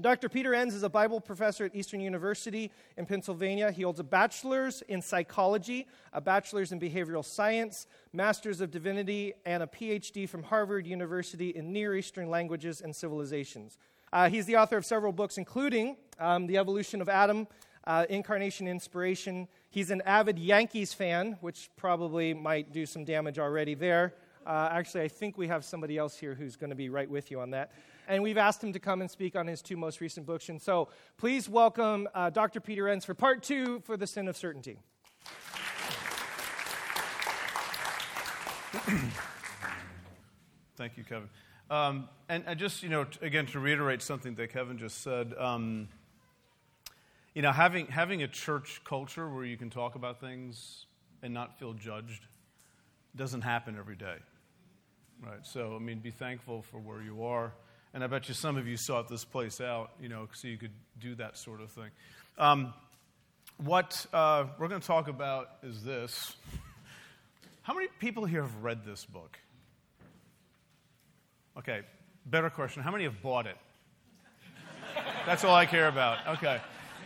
[0.00, 0.30] Dr.
[0.30, 3.70] Peter Enns is a Bible professor at Eastern University in Pennsylvania.
[3.70, 9.62] He holds a bachelor's in psychology, a bachelor's in behavioral science, master's of divinity, and
[9.62, 13.76] a PhD from Harvard University in Near Eastern languages and civilizations.
[14.14, 17.46] Uh, he's the author of several books, including um, The Evolution of Adam,
[17.86, 19.46] uh, Incarnation Inspiration.
[19.68, 24.14] He's an avid Yankees fan, which probably might do some damage already there.
[24.46, 27.30] Uh, actually, I think we have somebody else here who's going to be right with
[27.30, 27.72] you on that
[28.08, 30.48] and we've asked him to come and speak on his two most recent books.
[30.48, 32.60] And so please welcome uh, Dr.
[32.60, 34.78] Peter Enns for part two for The Sin of Certainty.
[40.76, 41.28] Thank you, Kevin.
[41.70, 45.32] Um, and, and, just, you know, t- again, to reiterate something that Kevin just said,
[45.38, 45.88] um,
[47.34, 50.86] you know, having, having a church culture where you can talk about things
[51.22, 52.26] and not feel judged
[53.16, 54.16] doesn't happen every day.
[55.22, 55.46] Right?
[55.46, 57.52] So, I mean, be thankful for where you are.
[57.94, 60.56] And I bet you some of you sought this place out, you know, so you
[60.56, 61.90] could do that sort of thing.
[62.38, 62.72] Um,
[63.58, 66.34] what uh, we're going to talk about is this.
[67.62, 69.38] How many people here have read this book?
[71.58, 71.82] Okay,
[72.26, 72.82] better question.
[72.82, 73.56] How many have bought it?
[75.26, 76.38] That's all I care about.
[76.38, 76.60] Okay.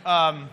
[0.05, 0.49] Um,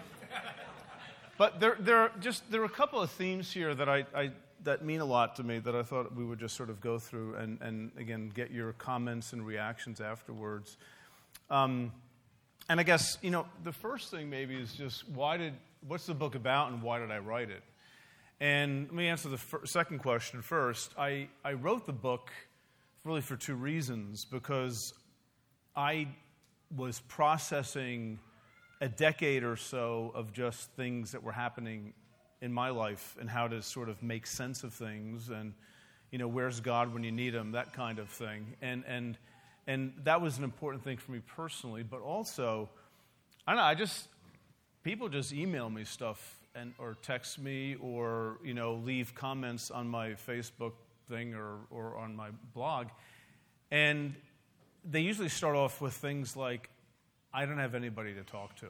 [1.39, 4.31] but there, there, are just, there are a couple of themes here that I, I
[4.65, 6.99] that mean a lot to me that I thought we would just sort of go
[6.99, 10.77] through and, and again, get your comments and reactions afterwards.
[11.51, 11.93] Um,
[12.69, 15.53] and I guess, you know, the first thing maybe is just why did,
[15.87, 17.63] what's the book about and why did I write it?
[18.41, 20.93] And let me answer the fir- second question first.
[20.99, 22.33] I, I wrote the book
[23.05, 24.95] really for two reasons because
[25.77, 26.09] I
[26.75, 28.19] was processing
[28.81, 31.93] a decade or so of just things that were happening
[32.41, 35.55] in my life and how to sort of make sense of things and
[36.11, 38.55] you know where's god when you need him that kind of thing.
[38.63, 39.19] And and
[39.67, 42.69] and that was an important thing for me personally but also
[43.47, 44.09] i don't know i just
[44.83, 49.89] people just email me stuff and or text me or you know leave comments on
[49.89, 50.73] my facebook
[51.09, 52.89] thing or or on my blog.
[53.71, 54.15] And
[54.85, 56.71] they usually start off with things like
[57.33, 58.69] i don't have anybody to talk to.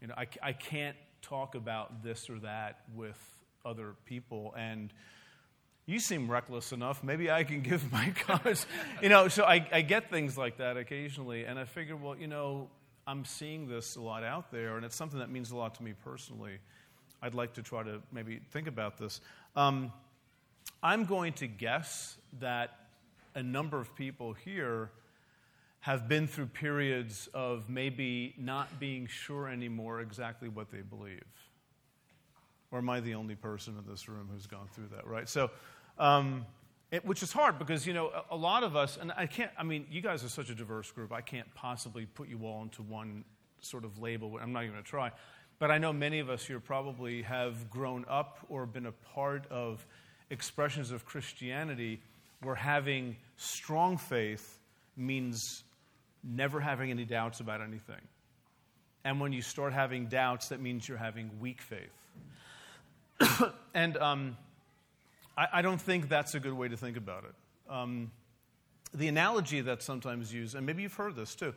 [0.00, 3.18] You know i, I can't talk about this or that with
[3.64, 4.54] other people.
[4.56, 4.92] And
[5.86, 7.02] you seem reckless enough.
[7.02, 8.66] Maybe I can give my comments.
[9.02, 11.44] you know, so I, I get things like that occasionally.
[11.44, 12.68] And I figure, well, you know,
[13.06, 15.82] I'm seeing this a lot out there, and it's something that means a lot to
[15.82, 16.58] me personally.
[17.20, 19.20] I'd like to try to maybe think about this.
[19.56, 19.92] Um,
[20.82, 22.76] I'm going to guess that
[23.34, 24.90] a number of people here
[25.84, 31.20] have been through periods of maybe not being sure anymore exactly what they believe.
[32.70, 35.28] Or am I the only person in this room who's gone through that, right?
[35.28, 35.50] So,
[35.98, 36.46] um,
[36.90, 39.50] it, which is hard because, you know, a, a, lot of us, and I can't,
[39.58, 42.62] I mean, you guys are such a diverse group, I can't possibly put you all
[42.62, 43.22] into one
[43.60, 44.38] sort of label.
[44.40, 45.10] I'm not even going to try.
[45.58, 49.44] But I know many of us here probably have grown up or been a part
[49.50, 49.84] of
[50.30, 52.00] expressions of Christianity
[52.40, 54.60] where having strong faith
[54.96, 55.62] means
[56.24, 58.00] never having any doubts about anything.
[59.04, 63.42] And when you start having doubts, that means you're having weak faith.
[63.74, 64.36] and um,
[65.36, 67.72] I, I, don't think that's a good way to think about it.
[67.72, 68.10] Um,
[68.92, 71.54] the analogy that's sometimes used, and maybe you've heard this too,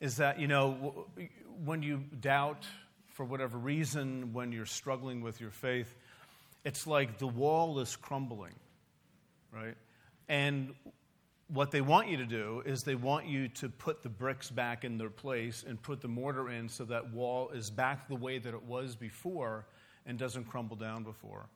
[0.00, 1.06] is that, you know,
[1.64, 2.66] when you doubt
[3.12, 5.94] for whatever reason, when you're struggling with your faith,
[6.64, 8.54] it's like the wall is crumbling,
[9.52, 9.74] right?
[10.28, 10.74] And
[11.48, 14.84] what they want you to do is they want you to put the bricks back
[14.84, 18.38] in their place and put the mortar in so that wall is back the way
[18.38, 19.66] that it was before
[20.04, 21.46] and doesn't crumble down before.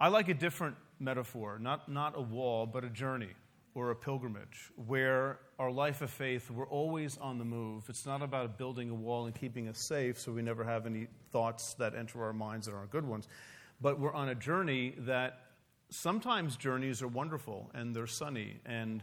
[0.00, 3.30] I like a different metaphor, not, not a wall, but a journey
[3.76, 7.84] or a pilgrimage, where our life of faith, we're always on the move.
[7.88, 11.08] It's not about building a wall and keeping us safe so we never have any
[11.32, 13.28] thoughts that enter our minds that aren't good ones,
[13.80, 15.43] but we're on a journey that
[15.90, 19.02] sometimes journeys are wonderful and they're sunny and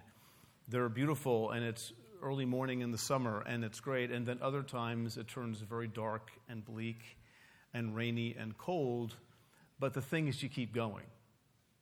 [0.67, 4.11] they're beautiful and it's early morning in the summer and it's great.
[4.11, 7.01] And then other times it turns very dark and bleak
[7.73, 9.15] and rainy and cold.
[9.79, 11.05] But the thing is, you keep going,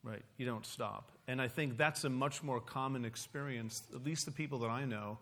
[0.04, 0.24] right?
[0.38, 1.12] You don't stop.
[1.28, 4.86] And I think that's a much more common experience, at least the people that I
[4.86, 5.20] know,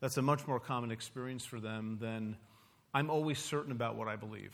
[0.00, 2.36] that's a much more common experience for them than
[2.92, 4.52] I'm always certain about what I believe.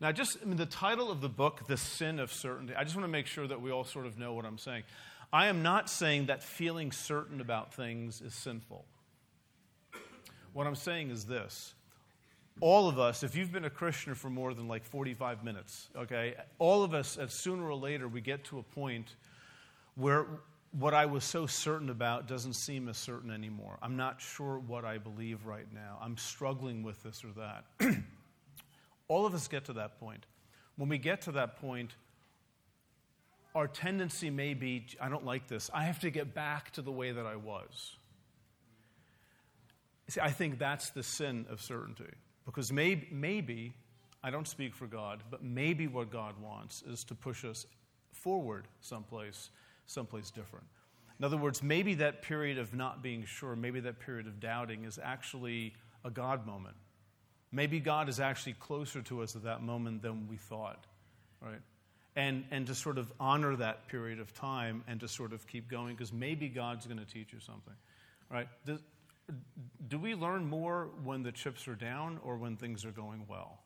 [0.00, 2.96] Now, just I mean, the title of the book, The Sin of Certainty, I just
[2.96, 4.84] want to make sure that we all sort of know what I'm saying.
[5.32, 8.84] I am not saying that feeling certain about things is sinful.
[10.52, 11.74] What I'm saying is this
[12.60, 16.34] all of us, if you've been a Christian for more than like 45 minutes, okay,
[16.58, 19.14] all of us, at sooner or later, we get to a point
[19.94, 20.26] where
[20.72, 23.78] what I was so certain about doesn't seem as certain anymore.
[23.82, 25.98] I'm not sure what I believe right now.
[26.00, 27.96] I'm struggling with this or that.
[29.10, 30.24] All of us get to that point.
[30.76, 31.96] When we get to that point,
[33.56, 35.68] our tendency may be I don't like this.
[35.74, 37.96] I have to get back to the way that I was.
[40.06, 42.12] See, I think that's the sin of certainty.
[42.46, 43.74] Because maybe, maybe,
[44.22, 47.66] I don't speak for God, but maybe what God wants is to push us
[48.12, 49.50] forward someplace,
[49.86, 50.66] someplace different.
[51.18, 54.84] In other words, maybe that period of not being sure, maybe that period of doubting
[54.84, 55.74] is actually
[56.04, 56.76] a God moment.
[57.52, 60.84] Maybe God is actually closer to us at that moment than we thought,
[61.42, 61.60] right?
[62.16, 65.68] And, and to sort of honor that period of time and to sort of keep
[65.68, 67.74] going because maybe God's going to teach you something,
[68.30, 68.48] right?
[68.66, 68.78] Does,
[69.88, 73.58] do we learn more when the chips are down or when things are going well?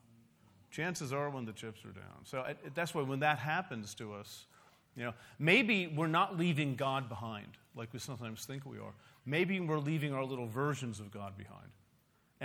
[0.71, 2.25] Chances are when the chips are down.
[2.25, 2.43] So
[2.73, 4.45] that's why when that happens to us,
[4.95, 8.93] you know, maybe we're not leaving God behind like we sometimes think we are.
[9.25, 11.69] Maybe we're leaving our little versions of God behind.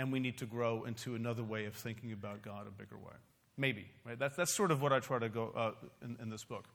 [0.01, 3.13] And we need to grow into another way of thinking about God a bigger way.
[3.55, 4.17] Maybe, right?
[4.17, 5.71] That's, that's sort of what I try to go uh,
[6.03, 6.65] in, in this book.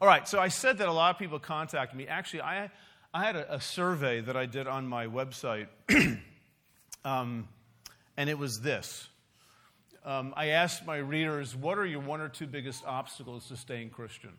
[0.00, 2.06] All right, so I said that a lot of people contact me.
[2.06, 2.70] Actually, I,
[3.12, 5.66] I had a, a survey that I did on my website,
[7.04, 7.48] um,
[8.16, 9.08] and it was this.
[10.04, 13.90] Um, I asked my readers, what are your one or two biggest obstacles to staying
[13.90, 14.34] Christian?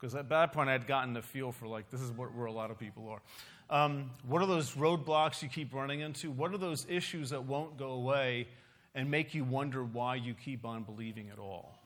[0.00, 2.52] Because at that point, I had gotten the feel for, like, this is where a
[2.52, 3.20] lot of people are.
[3.70, 6.30] Um, what are those roadblocks you keep running into?
[6.30, 8.46] What are those issues that won't go away
[8.94, 11.78] and make you wonder why you keep on believing at all?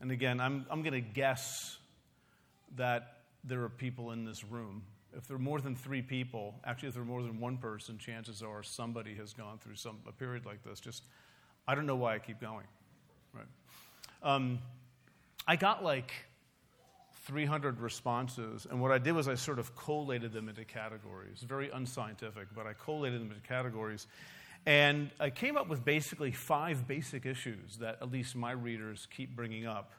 [0.00, 1.78] And again, I'm, I'm going to guess
[2.76, 4.82] that there are people in this room.
[5.16, 7.96] If there are more than three people, actually, if there are more than one person,
[7.96, 10.80] chances are somebody has gone through some, a period like this.
[10.80, 11.04] Just,
[11.66, 12.66] I don't know why I keep going.
[13.32, 13.46] Right?
[14.22, 14.58] Um,
[15.48, 16.12] I got like
[17.26, 21.40] 300 responses, and what I did was I sort of collated them into categories.
[21.40, 24.06] Very unscientific, but I collated them into categories.
[24.64, 29.36] And I came up with basically five basic issues that at least my readers keep
[29.36, 29.92] bringing up.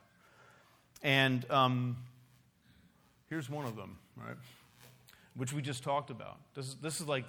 [1.02, 1.96] And um,
[3.28, 4.36] Here's one of them, right?
[5.34, 6.38] Which we just talked about.
[6.54, 7.24] This is, this is like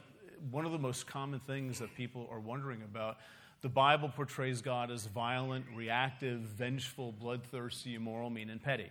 [0.49, 3.17] one of the most common things that people are wondering about.
[3.61, 8.89] The Bible portrays God as violent, reactive, vengeful, bloodthirsty, immoral, mean, and petty.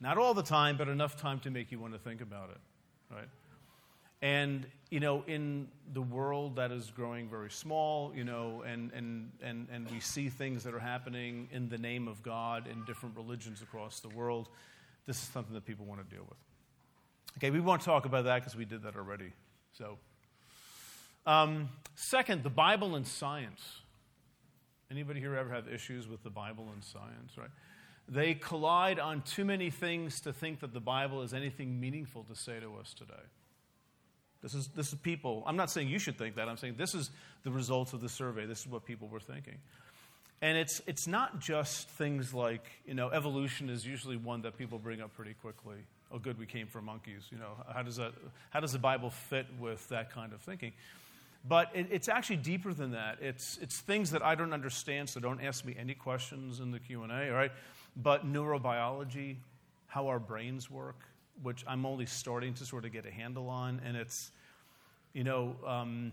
[0.00, 2.58] Not all the time, but enough time to make you want to think about it,
[3.14, 3.28] right?
[4.22, 9.30] And, you know, in the world that is growing very small, you know, and, and,
[9.42, 13.16] and, and we see things that are happening in the name of God in different
[13.16, 14.48] religions across the world,
[15.06, 16.38] this is something that people want to deal with.
[17.38, 19.32] Okay, we won't talk about that because we did that already.
[19.76, 19.98] So,
[21.26, 23.80] um, second, the Bible and science.
[24.90, 27.50] Anybody here ever have issues with the Bible and science, right?
[28.08, 32.36] They collide on too many things to think that the Bible is anything meaningful to
[32.36, 33.14] say to us today.
[34.42, 35.42] This is, this is people.
[35.46, 36.48] I'm not saying you should think that.
[36.48, 37.10] I'm saying this is
[37.42, 38.46] the results of the survey.
[38.46, 39.58] This is what people were thinking.
[40.42, 44.78] And it's, it's not just things like, you know, evolution is usually one that people
[44.78, 45.78] bring up pretty quickly.
[46.12, 47.26] Oh, good, we came from monkeys.
[47.32, 48.12] You know, how does, that,
[48.50, 50.72] how does the Bible fit with that kind of thinking?
[51.48, 53.18] But it, it's actually deeper than that.
[53.20, 56.78] It's, it's things that I don't understand, so don't ask me any questions in the
[56.78, 57.52] Q&A, all right?
[57.96, 59.36] But neurobiology,
[59.86, 61.00] how our brains work,
[61.42, 64.30] which I'm only starting to sort of get a handle on, and it's,
[65.12, 66.12] you know, um,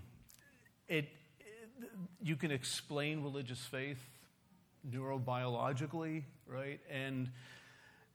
[0.87, 1.09] it,
[1.39, 1.89] it
[2.21, 4.01] you can explain religious faith
[4.89, 6.79] neurobiologically, right?
[6.89, 7.29] And,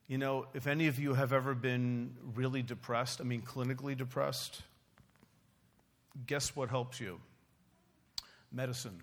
[0.06, 4.62] you know, if any of you have ever been really depressed, I mean, clinically depressed,
[6.26, 7.20] guess what helps you?
[8.50, 9.02] Medicine.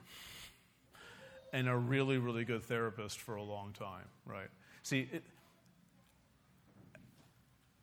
[1.56, 4.50] And a really, really good therapist for a long time, right?
[4.84, 5.24] See, it,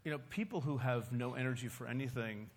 [0.05, 2.51] you know, people who have no energy for anything,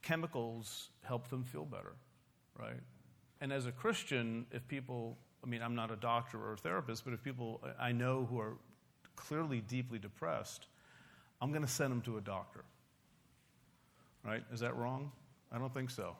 [0.00, 1.94] chemicals help them feel better,
[2.56, 2.78] right?
[3.40, 7.04] And as a Christian, if people I mean, I'm not a doctor or a therapist,
[7.04, 8.54] but if people I know who are
[9.16, 10.68] clearly deeply depressed,
[11.40, 12.64] I'm going to send them to a doctor.
[14.24, 14.44] Right?
[14.52, 15.10] Is that wrong?
[15.50, 16.16] I don't think so.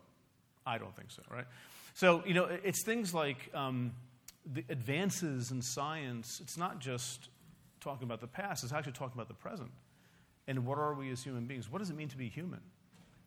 [0.66, 1.46] I don't think so, right?
[1.98, 3.90] So, you know, it's things like um,
[4.46, 7.28] the advances in science, it's not just
[7.80, 9.72] talking about the past, it's actually talking about the present.
[10.46, 11.68] And what are we as human beings?
[11.68, 12.60] What does it mean to be human?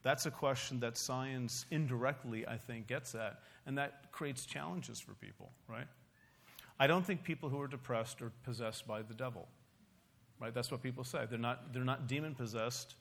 [0.04, 5.16] That's a question that science indirectly, I think, gets at, and that creates challenges for
[5.16, 5.88] people, right?
[6.80, 9.50] I don't think people who are depressed are possessed by the devil,
[10.40, 10.54] right?
[10.54, 11.26] That's what people say.
[11.30, 12.96] They're not, they're not demon possessed,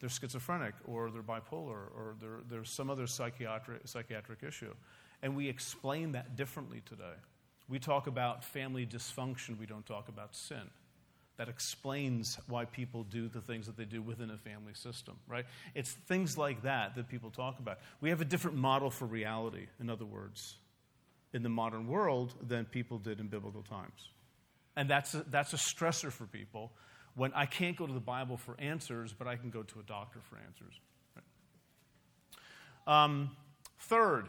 [0.00, 2.16] they're schizophrenic, or they're bipolar, or
[2.48, 4.72] there's some other psychiatric, psychiatric issue.
[5.22, 7.16] And we explain that differently today.
[7.68, 10.70] We talk about family dysfunction, we don't talk about sin.
[11.40, 15.46] that explains why people do the things that they do within a family system, right?
[15.74, 17.78] It's things like that that people talk about.
[18.02, 20.56] We have a different model for reality, in other words,
[21.32, 24.10] in the modern world than people did in biblical times.
[24.76, 26.72] And that's a, that's a stressor for people
[27.14, 29.82] when I can't go to the Bible for answers, but I can go to a
[29.82, 30.78] doctor for answers.
[32.86, 33.04] Right?
[33.04, 33.30] Um,
[33.78, 34.26] third,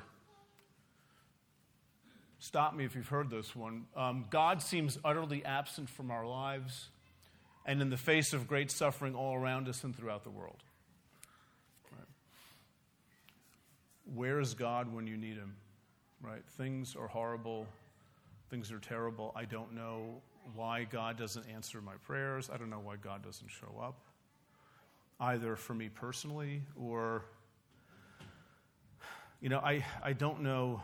[2.41, 3.85] stop me if you've heard this one.
[3.95, 6.89] Um, God seems utterly absent from our lives
[7.67, 10.57] and in the face of great suffering all around us and throughout the world.
[11.91, 12.07] Right?
[14.15, 15.55] Where is God when you need Him?
[16.19, 16.41] Right?
[16.57, 17.67] Things are horrible,
[18.49, 19.31] things are terrible.
[19.35, 20.21] I don't know
[20.55, 22.49] why God doesn't answer my prayers.
[22.51, 23.99] I don't know why God doesn't show up,
[25.19, 27.23] either for me personally or,
[29.39, 30.81] you know, I, I don't know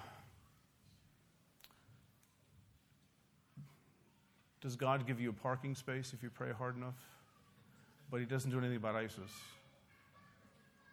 [4.68, 7.00] Does God give you a parking space if you pray hard enough?
[8.12, 9.16] But He doesn't do anything about ISIS.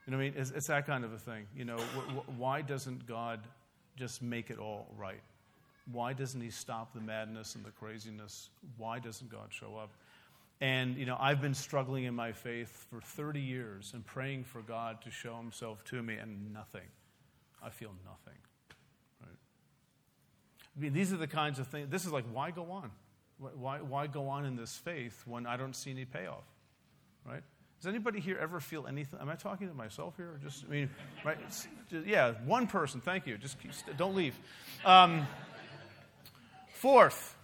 [0.07, 0.35] You know what I mean?
[0.37, 1.49] It's, it's that kind of a thing.
[1.57, 3.41] You know, wh- wh- why doesn't God
[3.97, 5.21] just make it all right?
[5.91, 8.49] Why doesn't He stop the madness and the craziness?
[8.77, 9.91] Why doesn't God show up?
[10.61, 14.63] And, you know, I've been struggling in my faith for 30 years and praying for
[14.63, 16.87] God to show Himself to me, and nothing.
[17.61, 18.39] I feel nothing.
[19.21, 19.39] Right?
[20.77, 21.89] I mean, these are the kinds of things.
[21.91, 22.93] This is like, why go on?
[23.57, 26.45] Why, why go on in this faith when I don't see any payoff?
[27.27, 27.43] Right?
[27.81, 29.21] Does anybody here ever feel anything?
[29.21, 30.33] Am I talking to myself here?
[30.33, 30.91] Or just, I mean,
[31.25, 31.37] right?
[31.91, 33.01] Just, yeah, one person.
[33.01, 33.37] Thank you.
[33.37, 34.35] Just keep, don't leave.
[34.85, 35.27] Um,
[36.69, 37.37] fourth,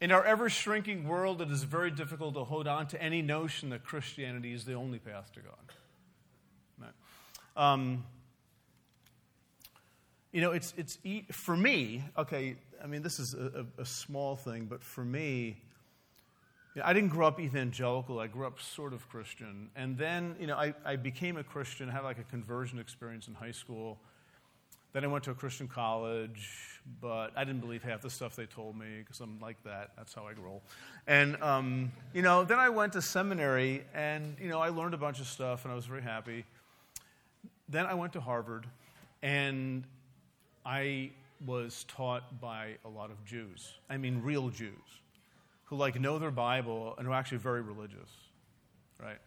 [0.00, 3.70] in our ever shrinking world, it is very difficult to hold on to any notion
[3.70, 6.92] that Christianity is the only path to God.
[7.56, 7.72] Right?
[7.72, 8.04] Um,
[10.32, 10.98] you know, it's, it's
[11.30, 12.56] for me, okay,
[12.86, 15.56] I mean, this is a, a, small thing, but for me,
[16.72, 18.20] you know, I didn't grow up evangelical.
[18.20, 19.70] I grew up sort of Christian.
[19.74, 23.34] And then, you know, I, I became a Christian, had like a conversion experience in
[23.34, 23.98] high school.
[24.92, 26.48] Then I went to a Christian college,
[27.00, 29.90] but I didn't believe half the stuff they told me because I'm like that.
[29.96, 30.62] That's how I roll.
[31.08, 34.98] And, um, you know, then I went to seminary and, you know, I learned a
[34.98, 36.44] bunch of stuff and I was very happy.
[37.68, 38.64] Then I went to Harvard
[39.22, 39.82] and
[40.64, 41.10] I
[41.44, 43.74] was taught by a lot of Jews.
[43.90, 44.72] I mean, real Jews
[45.66, 48.10] who like know their Bible and are actually very religious,
[49.02, 49.18] right?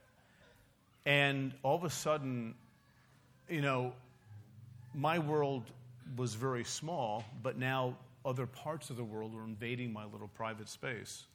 [1.05, 2.55] And all of a sudden,
[3.49, 3.93] you know,
[4.93, 5.63] my world
[6.17, 10.69] was very small, but now other parts of the world were invading my little private
[10.69, 11.25] space.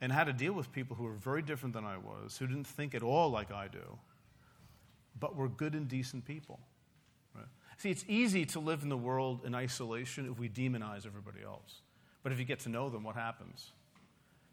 [0.00, 2.66] And had to deal with people who were very different than I was, who didn't
[2.66, 3.98] think at all like I do,
[5.20, 6.58] but were good and decent people.
[7.78, 11.80] See, it's easy to live in the world in isolation if we demonize everybody else.
[12.22, 13.70] But if you get to know them, what happens?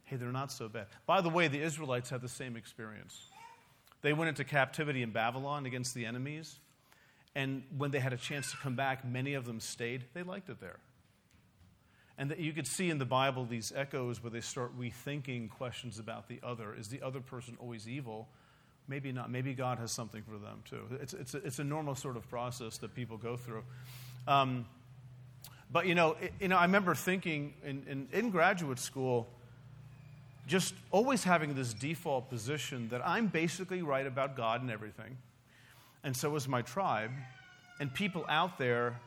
[0.05, 0.87] Hey, they're not so bad.
[1.05, 3.27] By the way, the Israelites had the same experience.
[4.01, 6.59] They went into captivity in Babylon against the enemies,
[7.35, 10.05] and when they had a chance to come back, many of them stayed.
[10.13, 10.79] They liked it there.
[12.17, 15.99] And that you could see in the Bible these echoes where they start rethinking questions
[15.99, 16.73] about the other.
[16.73, 18.27] Is the other person always evil?
[18.89, 19.29] Maybe not.
[19.29, 20.81] Maybe God has something for them too.
[20.99, 23.63] It's, it's, a, it's a normal sort of process that people go through.
[24.27, 24.65] Um,
[25.71, 29.27] but you know, it, you know, I remember thinking in, in, in graduate school,
[30.47, 35.17] just always having this default position that I'm basically right about God and everything,
[36.03, 37.11] and so is my tribe,
[37.79, 38.99] and people out there,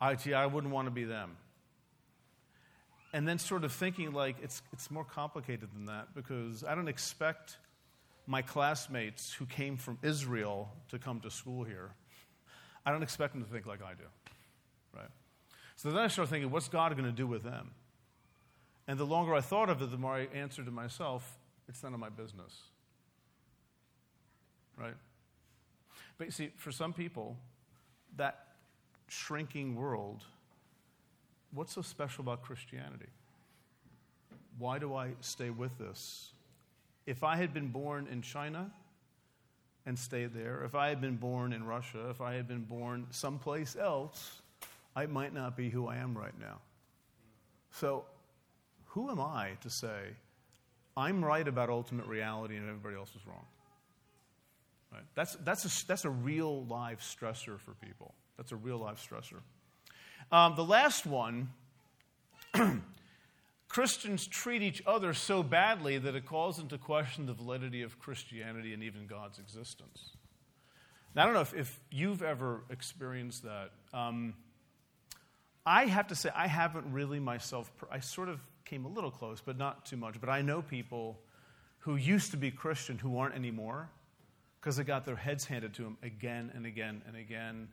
[0.00, 1.36] I, I wouldn't want to be them.
[3.12, 6.88] And then sort of thinking like it's, it's more complicated than that because I don't
[6.88, 7.58] expect
[8.28, 11.90] my classmates who came from Israel to come to school here,
[12.84, 14.04] I don't expect them to think like I do.
[14.94, 15.08] Right?
[15.76, 17.70] So then I started thinking, what's God going to do with them?
[18.86, 21.94] And the longer I thought of it, the more I answered to myself, it's none
[21.94, 22.54] of my business.
[24.76, 24.94] Right?
[26.18, 27.34] But you see, for some people,
[28.16, 28.44] that
[29.08, 30.22] shrinking world,
[31.54, 33.08] what's so special about Christianity?
[34.58, 36.32] Why do I stay with this?
[37.08, 38.70] If I had been born in China
[39.86, 43.06] and stayed there, if I had been born in Russia, if I had been born
[43.10, 44.42] someplace else,
[44.94, 46.58] I might not be who I am right now.
[47.72, 48.04] So,
[48.88, 50.00] who am I to say
[50.96, 53.46] I'm right about ultimate reality and everybody else is wrong?
[54.92, 55.04] Right?
[55.14, 58.14] That's, that's, a, that's a real life stressor for people.
[58.36, 59.40] That's a real life stressor.
[60.30, 61.48] Um, the last one
[63.68, 68.72] Christians treat each other so badly that it calls into question the validity of Christianity
[68.72, 70.16] and even God's existence.
[71.14, 73.70] Now, I don't know if, if you've ever experienced that.
[73.92, 74.34] Um,
[75.66, 79.42] I have to say, I haven't really myself, I sort of came a little close,
[79.44, 80.18] but not too much.
[80.20, 81.20] But I know people
[81.80, 83.90] who used to be Christian who aren't anymore
[84.60, 87.68] because they got their heads handed to them again and again and again,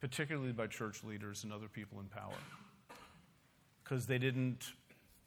[0.00, 2.32] particularly by church leaders and other people in power.
[3.82, 4.72] Because they didn't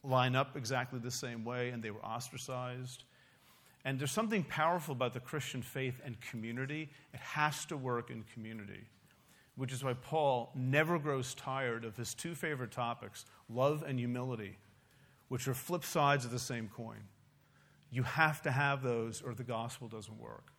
[0.04, 3.04] line up exactly the same way and they were ostracized.
[3.86, 6.90] And there's something powerful about the Christian faith and community.
[7.14, 8.86] It has to work in community,
[9.56, 14.58] which is why Paul never grows tired of his two favorite topics love and humility,
[15.28, 17.04] which are flip sides of the same coin.
[17.92, 20.54] You have to have those or the gospel doesn't work.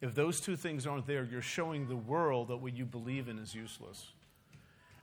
[0.00, 3.38] If those two things aren't there, you're showing the world that what you believe in
[3.38, 4.12] is useless.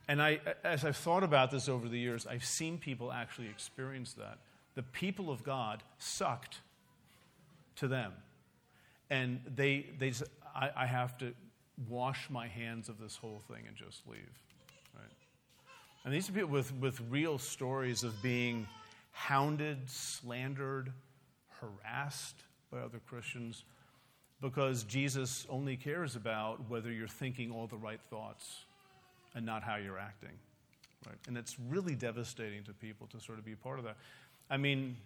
[0.10, 4.14] And I, as I've thought about this over the years, I've seen people actually experience
[4.14, 4.40] that.
[4.74, 6.62] The people of God sucked
[7.76, 8.14] to them.
[9.12, 10.12] And they, they
[10.56, 11.32] I, I have to
[11.88, 14.18] wash my hands of this whole thing and just leave.
[14.96, 15.12] Right?
[16.06, 18.68] And these are people with, with real stories of being
[19.12, 20.92] hounded, slandered,
[21.62, 23.64] harassed by other Christians
[24.42, 28.66] because Jesus only cares about whether you're thinking all the right thoughts
[29.36, 30.32] and not how you're acting.
[31.06, 31.18] Right?
[31.28, 33.98] And it's really devastating to people to sort of be part of that.
[34.50, 34.98] I mean,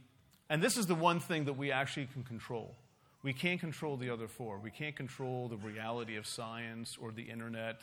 [0.49, 2.75] and this is the one thing that we actually can control.
[3.21, 4.57] We can't control the other four.
[4.57, 7.81] We can't control the reality of science or the internet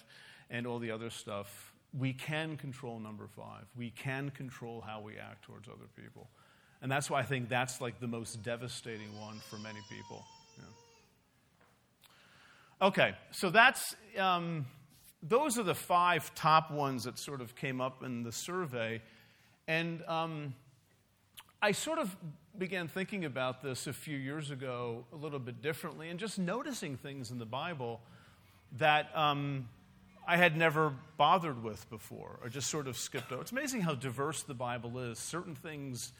[0.50, 1.72] and all the other stuff.
[1.98, 3.64] We can control number five.
[3.76, 6.28] We can control how we act towards other people.
[6.82, 10.24] And that's why I think that's like the most devastating one for many people.
[12.82, 14.64] Okay, so that's, um,
[15.22, 19.02] those are the five top ones that sort of came up in the survey.
[19.68, 20.54] And um,
[21.62, 22.16] I sort of
[22.56, 26.96] began thinking about this a few years ago a little bit differently and just noticing
[26.96, 28.00] things in the Bible
[28.78, 29.68] that um,
[30.26, 33.42] I had never bothered with before or just sort of skipped over.
[33.42, 35.18] It's amazing how diverse the Bible is.
[35.18, 36.12] Certain things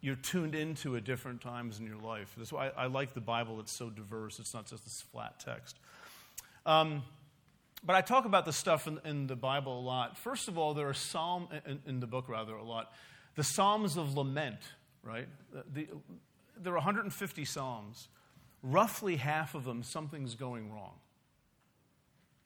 [0.00, 2.32] you're tuned into at different times in your life.
[2.36, 5.40] That's why I, I like the Bible, it's so diverse, it's not just this flat
[5.40, 5.78] text.
[6.66, 7.02] Um,
[7.84, 10.18] but I talk about the stuff in, in, the Bible a lot.
[10.18, 12.92] First of all, there are Psalm, in, in the book rather, a lot,
[13.34, 14.60] the Psalms of Lament
[15.04, 15.28] right?
[15.72, 15.86] The,
[16.56, 18.08] there are 150 Psalms.
[18.62, 20.94] Roughly half of them, something's going wrong.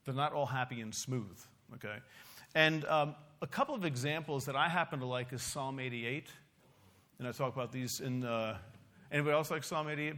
[0.05, 1.39] They're not all happy and smooth,
[1.75, 1.97] okay?
[2.55, 6.29] And um, a couple of examples that I happen to like is Psalm 88.
[7.19, 8.25] And I talk about these in.
[8.25, 8.57] Uh,
[9.11, 10.17] anybody else like Psalm 88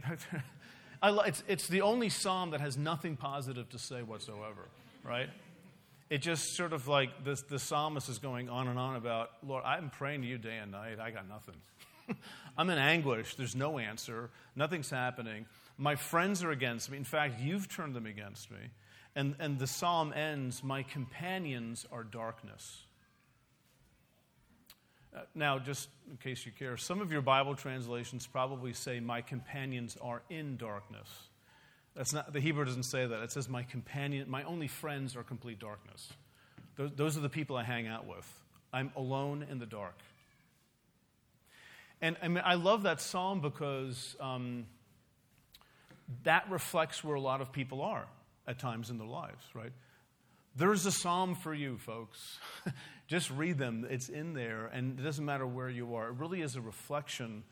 [1.01, 4.67] I, it's, it's the only psalm that has nothing positive to say whatsoever,
[5.03, 5.29] right?
[6.09, 9.63] It just sort of like this, the psalmist is going on and on about, Lord,
[9.63, 10.99] I'm praying to you day and night.
[10.99, 11.55] I got nothing.
[12.57, 13.35] I'm in anguish.
[13.35, 14.29] There's no answer.
[14.55, 15.45] Nothing's happening.
[15.77, 16.97] My friends are against me.
[16.97, 18.57] In fact, you've turned them against me.
[19.15, 22.83] And, and the psalm ends My companions are darkness.
[25.15, 29.21] Uh, now, just in case you care, some of your Bible translations probably say, My
[29.21, 31.09] companions are in darkness.
[31.95, 33.21] That's not, the Hebrew doesn't say that.
[33.21, 36.09] It says, My companion, my only friends are complete darkness.
[36.77, 38.27] Those, those are the people I hang out with.
[38.73, 39.97] I'm alone in the dark.
[42.01, 44.65] And I, mean, I love that psalm because um,
[46.23, 48.07] that reflects where a lot of people are
[48.47, 49.71] at times in their lives, right?
[50.55, 52.39] There's a psalm for you, folks.
[53.07, 56.07] Just read them, it's in there, and it doesn't matter where you are.
[56.07, 57.43] It really is a reflection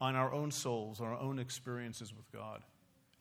[0.00, 2.62] on our own souls, our own experiences with God.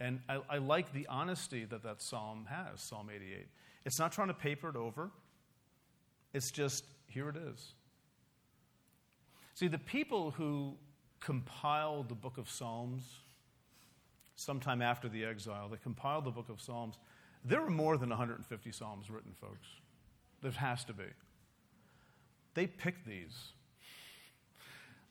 [0.02, 3.48] And I, I like the honesty that that psalm has, Psalm 88.
[3.86, 5.12] It's not trying to paper it over,
[6.34, 7.74] it's just, here it is.
[9.54, 10.76] See, the people who
[11.20, 13.04] compiled the book of Psalms,
[14.36, 16.98] sometime after the exile, they compiled the book of Psalms.
[17.46, 19.68] There were more than 150 Psalms written, folks.
[20.42, 21.04] There has to be.
[22.56, 23.38] They picked these.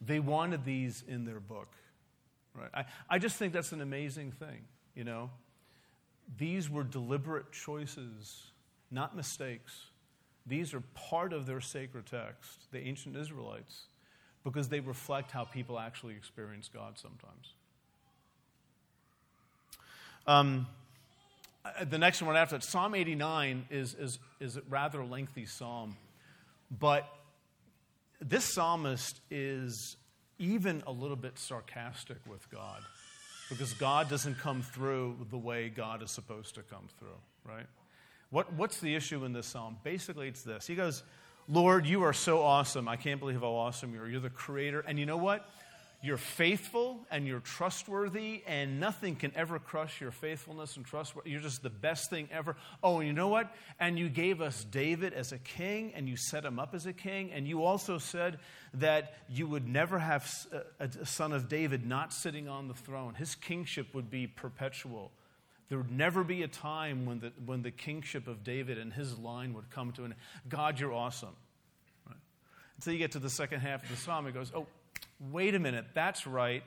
[0.00, 1.68] They wanted these in their book.
[2.54, 2.70] Right?
[2.74, 5.30] I, I just think that's an amazing thing, you know.
[6.38, 8.50] These were deliberate choices,
[8.90, 9.86] not mistakes.
[10.46, 13.86] These are part of their sacred text, the ancient Israelites
[14.44, 17.54] because they reflect how people actually experience God sometimes.
[20.26, 20.66] Um,
[21.64, 25.96] uh, the next one after that, Psalm 89 is, is, is a rather lengthy psalm,
[26.70, 27.06] but
[28.20, 29.96] this psalmist is
[30.38, 32.80] even a little bit sarcastic with God
[33.50, 37.08] because God doesn't come through the way God is supposed to come through,
[37.44, 37.66] right?
[38.30, 39.76] What, what's the issue in this psalm?
[39.82, 40.66] Basically, it's this.
[40.66, 41.02] He goes,
[41.48, 42.88] Lord, you are so awesome.
[42.88, 44.06] I can't believe how awesome you are.
[44.06, 44.80] You're the creator.
[44.86, 45.50] And you know what?
[46.02, 51.30] You're faithful and you're trustworthy, and nothing can ever crush your faithfulness and trustworthy.
[51.30, 52.56] You're just the best thing ever.
[52.82, 53.54] Oh, and you know what?
[53.78, 56.94] And you gave us David as a king, and you set him up as a
[56.94, 58.38] king, and you also said
[58.74, 60.26] that you would never have
[60.78, 63.14] a son of David not sitting on the throne.
[63.14, 65.12] His kingship would be perpetual.
[65.68, 69.18] There would never be a time when the, when the kingship of David and his
[69.18, 70.20] line would come to an end.
[70.48, 71.36] God, you're awesome.
[72.06, 72.16] Right?
[72.76, 74.66] Until you get to the second half of the psalm, it goes, oh,
[75.30, 76.62] wait a minute, that's right.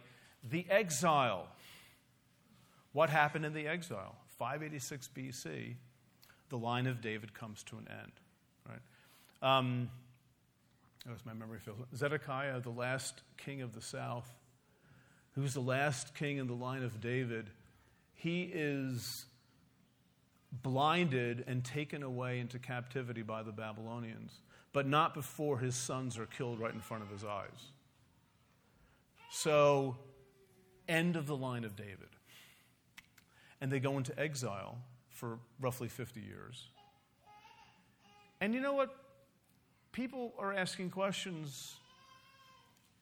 [0.49, 1.47] The exile.
[2.91, 4.15] What happened in the exile?
[4.37, 5.75] 586 BC,
[6.49, 8.11] the line of David comes to an end.
[8.69, 9.57] Right?
[9.57, 9.89] Um,
[11.09, 11.77] was my memory fails.
[11.95, 14.29] Zedekiah, the last king of the south,
[15.35, 17.49] who's the last king in the line of David,
[18.15, 19.25] he is
[20.61, 24.39] blinded and taken away into captivity by the Babylonians,
[24.71, 27.72] but not before his sons are killed right in front of his eyes.
[29.35, 29.97] So,
[30.87, 32.09] end of the line of David.
[33.59, 34.77] And they go into exile
[35.09, 36.67] for roughly 50 years.
[38.39, 38.95] And you know what?
[39.91, 41.77] People are asking questions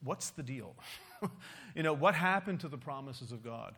[0.06, 0.74] what's the deal?
[1.76, 3.76] you know, what happened to the promises of God?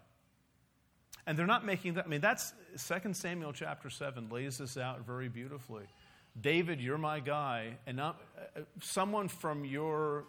[1.26, 2.06] And they're not making that.
[2.06, 2.54] I mean, that's
[2.88, 5.86] 2 Samuel chapter 7 lays this out very beautifully.
[6.39, 8.22] David, you're my guy, and not,
[8.56, 10.26] uh, someone from your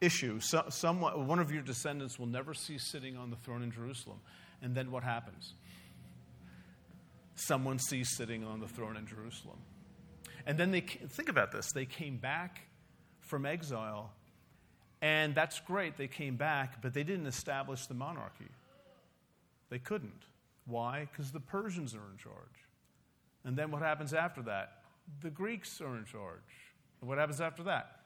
[0.00, 0.40] issue.
[0.40, 4.20] So, someone, one of your descendants will never cease sitting on the throne in Jerusalem.
[4.62, 5.54] And then what happens?
[7.34, 9.58] Someone ceased sitting on the throne in Jerusalem.
[10.46, 11.72] And then they think about this.
[11.72, 12.62] They came back
[13.20, 14.12] from exile,
[15.00, 15.96] and that's great.
[15.96, 18.50] They came back, but they didn't establish the monarchy.
[19.70, 20.22] They couldn't.
[20.66, 21.08] Why?
[21.10, 22.36] Because the Persians are in charge.
[23.44, 24.82] And then what happens after that?
[25.20, 26.40] The Greeks are in charge.
[27.00, 28.00] And what happens after that?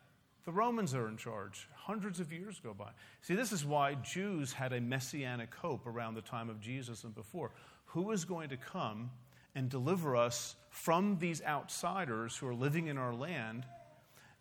[0.44, 1.68] The Romans are in charge.
[1.74, 2.90] Hundreds of years go by.
[3.20, 7.14] See, this is why Jews had a messianic hope around the time of Jesus and
[7.14, 7.50] before.
[7.86, 9.10] Who is going to come
[9.54, 13.66] and deliver us from these outsiders who are living in our land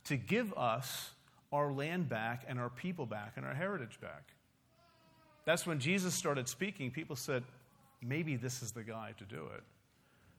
[0.06, 1.12] to give us
[1.52, 4.32] our land back and our people back and our heritage back?
[5.46, 6.92] That's when Jesus started speaking.
[6.92, 7.44] People said,
[8.02, 9.64] maybe this is the guy to do it.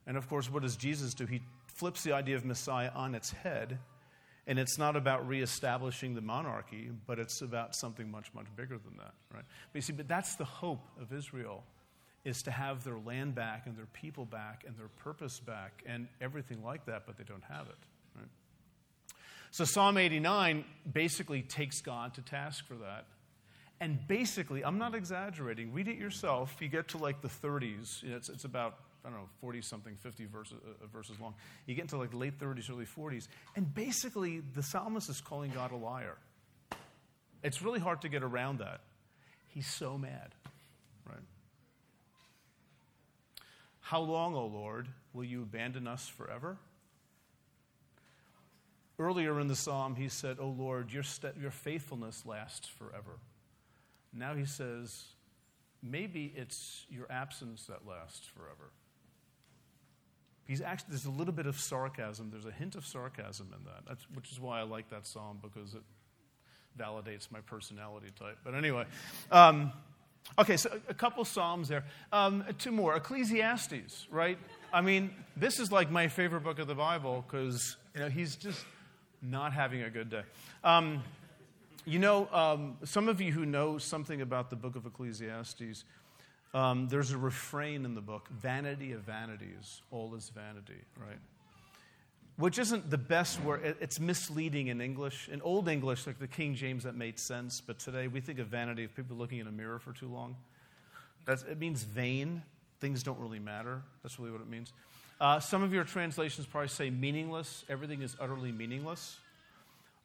[0.07, 1.27] And of course, what does Jesus do?
[1.27, 3.79] He flips the idea of Messiah on its head
[4.49, 8.97] and it's not about reestablishing the monarchy, but it's about something much, much bigger than
[8.97, 9.45] that, right?
[9.73, 11.63] But you see, but that's the hope of Israel,
[12.25, 16.09] is to have their land back and their people back and their purpose back and
[16.23, 17.77] everything like that, but they don't have it,
[18.17, 18.29] right?
[19.51, 23.05] So Psalm 89 basically takes God to task for that.
[23.81, 25.73] And basically, I'm not exaggerating.
[25.73, 26.57] Read it yourself.
[26.59, 28.03] You get to like the 30s.
[28.03, 31.35] You know, it's, it's about I don't know, 40 something, 50 verses, uh, verses long.
[31.65, 33.27] You get into like late 30s, early 40s.
[33.57, 36.19] And basically, the psalmist is calling God a liar.
[37.43, 38.81] It's really hard to get around that.
[39.49, 40.35] He's so mad,
[41.09, 41.23] right?
[43.81, 46.59] How long, O Lord, will you abandon us forever?
[48.99, 53.19] Earlier in the psalm, he said, O Lord, your, st- your faithfulness lasts forever.
[54.13, 55.05] Now he says,
[55.83, 58.71] maybe it's your absence that lasts forever.
[60.49, 62.31] He's actually, there's a little bit of sarcasm.
[62.33, 65.39] There's a hint of sarcasm in that, That's, which is why I like that psalm
[65.43, 65.83] because it
[66.79, 68.39] validates my personality type.
[68.43, 68.87] But anyway,
[69.31, 69.73] um,
[70.39, 71.85] okay, so a couple psalms there.
[72.13, 72.97] Um, two more.
[72.97, 74.39] Ecclesiastes, right?
[74.73, 78.35] I mean, this is like my favorite book of the Bible because you know he's
[78.35, 78.65] just
[79.21, 80.23] not having a good day.
[80.65, 81.03] Um,
[81.85, 85.85] you know, um, some of you who know something about the book of Ecclesiastes
[86.55, 91.19] um, there's a refrain in the book vanity of vanities, all is vanity, right?
[92.37, 93.77] Which isn't the best word.
[93.81, 95.29] It's misleading in English.
[95.29, 97.61] In Old English, like the King James, that made sense.
[97.61, 100.37] But today, we think of vanity of people looking in a mirror for too long.
[101.27, 102.43] That's, it means vain.
[102.81, 103.83] Things don't really matter.
[104.03, 104.73] That's really what it means.
[105.21, 107.65] Uh, some of your translations probably say meaningless.
[107.69, 109.19] Everything is utterly meaningless.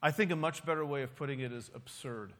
[0.02, 2.32] I think a much better way of putting it is absurd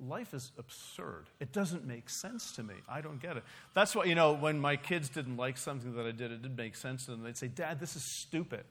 [0.00, 1.26] life is absurd.
[1.40, 2.74] It doesn't make sense to me.
[2.88, 3.44] I don't get it.
[3.74, 6.56] That's why, you know, when my kids didn't like something that I did, it didn't
[6.56, 7.22] make sense to them.
[7.22, 8.64] They'd say, Dad, this is stupid.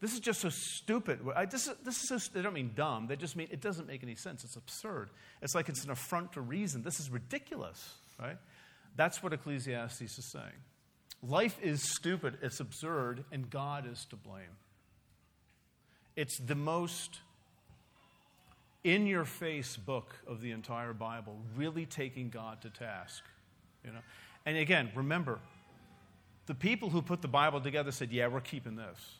[0.00, 1.20] This is just so stupid.
[1.34, 3.06] I, this, is, this is so, they don't mean dumb.
[3.06, 4.44] They just mean it doesn't make any sense.
[4.44, 5.10] It's absurd.
[5.40, 6.82] It's like it's an affront to reason.
[6.82, 8.36] This is ridiculous, right?
[8.94, 10.52] That's what Ecclesiastes is saying.
[11.22, 14.44] Life is stupid, it's absurd, and God is to blame.
[16.14, 17.20] It's the most
[18.86, 23.24] in your face book of the entire Bible, really taking God to task.
[23.84, 23.98] You know?
[24.46, 25.40] And again, remember,
[26.46, 29.16] the people who put the Bible together said, Yeah, we're keeping this.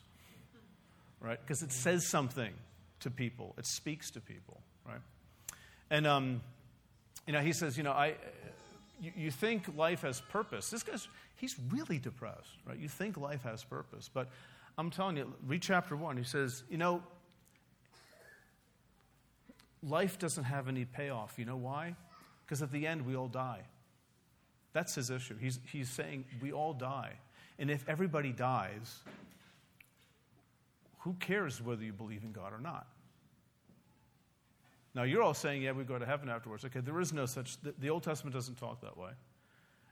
[1.19, 1.37] Right?
[1.39, 2.53] Because it says something
[3.01, 4.61] to people, it speaks to people.
[4.85, 5.01] Right?
[5.89, 6.41] And, um,
[7.25, 8.15] you know, he says, you know, I,
[9.01, 10.69] you, you think life has purpose.
[10.69, 12.77] This guy's, he's really depressed, right?
[12.77, 14.09] You think life has purpose.
[14.13, 14.29] But
[14.77, 16.15] I'm telling you, read chapter one.
[16.15, 17.01] He says, you know,
[19.89, 21.35] life doesn't have any payoff.
[21.37, 21.95] You know why?
[22.45, 23.61] Because at the end, we all die.
[24.73, 25.37] That's his issue.
[25.37, 27.13] He's, he's saying we all die.
[27.59, 28.99] And if everybody dies,
[30.99, 32.87] who cares whether you believe in God or not?
[34.93, 36.65] Now, you're all saying, yeah, we go to heaven afterwards.
[36.65, 39.11] Okay, there is no such, the, the Old Testament doesn't talk that way.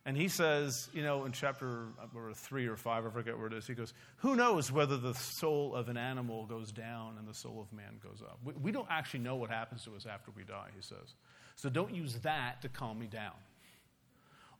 [0.07, 1.87] And he says, you know, in chapter
[2.35, 5.73] three or five, I forget where it is, he goes, Who knows whether the soul
[5.73, 8.37] of an animal goes down and the soul of man goes up?
[8.43, 11.15] We, we don't actually know what happens to us after we die, he says.
[11.55, 13.33] So don't use that to calm me down.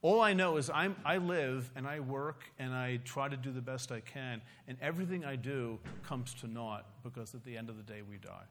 [0.02, 3.52] All I know is I'm, I live and I work and I try to do
[3.52, 7.70] the best I can, and everything I do comes to naught because at the end
[7.70, 8.46] of the day we die.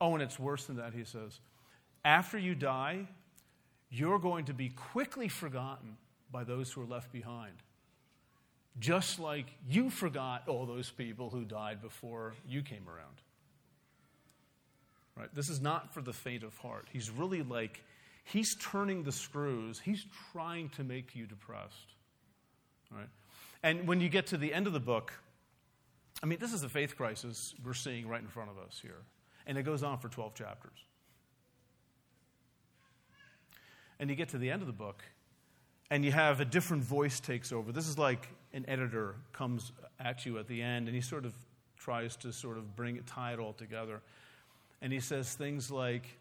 [0.00, 1.38] Oh, and it's worse than that, he says.
[2.04, 3.06] After you die,
[3.92, 5.96] you're going to be quickly forgotten
[6.30, 7.52] by those who are left behind.
[8.78, 13.20] Just like you forgot all those people who died before you came around.
[15.14, 15.28] Right?
[15.34, 16.88] This is not for the faint of heart.
[16.90, 17.82] He's really like,
[18.24, 19.78] he's turning the screws.
[19.78, 21.94] He's trying to make you depressed.
[22.90, 23.10] Right?
[23.62, 25.12] And when you get to the end of the book,
[26.22, 29.02] I mean, this is a faith crisis we're seeing right in front of us here.
[29.46, 30.78] And it goes on for 12 chapters.
[34.02, 35.04] And you get to the end of the book
[35.88, 37.70] and you have a different voice takes over.
[37.70, 41.32] This is like an editor comes at you at the end and he sort of
[41.78, 44.02] tries to sort of bring it, tie it all together.
[44.80, 46.18] And he says things like,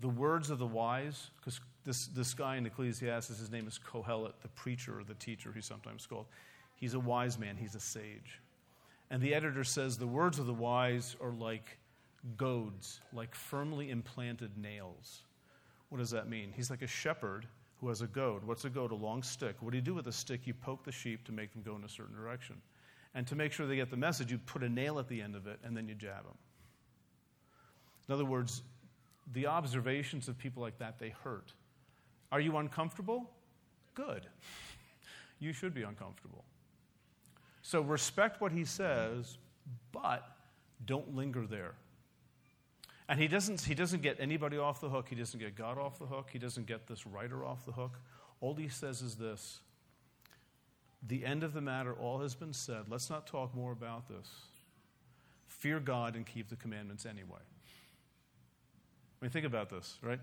[0.00, 4.32] the words of the wise, because this, this guy in Ecclesiastes, his name is Kohelet,
[4.42, 6.26] the preacher or the teacher, he's sometimes called.
[6.74, 8.40] He's a wise man, he's a sage.
[9.10, 11.78] And the editor says the words of the wise are like
[12.36, 15.22] goads, like firmly implanted nails.
[15.92, 16.54] What does that mean?
[16.56, 17.44] He's like a shepherd
[17.78, 18.44] who has a goad.
[18.44, 18.92] What's a goad?
[18.92, 19.56] A long stick.
[19.60, 20.46] What do you do with a stick?
[20.46, 22.56] You poke the sheep to make them go in a certain direction.
[23.14, 25.36] And to make sure they get the message, you put a nail at the end
[25.36, 26.38] of it and then you jab them.
[28.08, 28.62] In other words,
[29.34, 31.52] the observations of people like that, they hurt.
[32.32, 33.30] Are you uncomfortable?
[33.92, 34.26] Good.
[35.40, 36.44] You should be uncomfortable.
[37.60, 39.38] So respect what he says,
[39.90, 40.36] but
[40.86, 41.74] don't linger there.
[43.12, 45.08] And he doesn't, he doesn't get anybody off the hook.
[45.10, 46.30] He doesn't get God off the hook.
[46.32, 47.98] He doesn't get this writer off the hook.
[48.40, 49.60] All he says is this
[51.06, 52.84] The end of the matter, all has been said.
[52.88, 54.26] Let's not talk more about this.
[55.46, 57.42] Fear God and keep the commandments anyway.
[59.20, 60.20] I mean, think about this, right?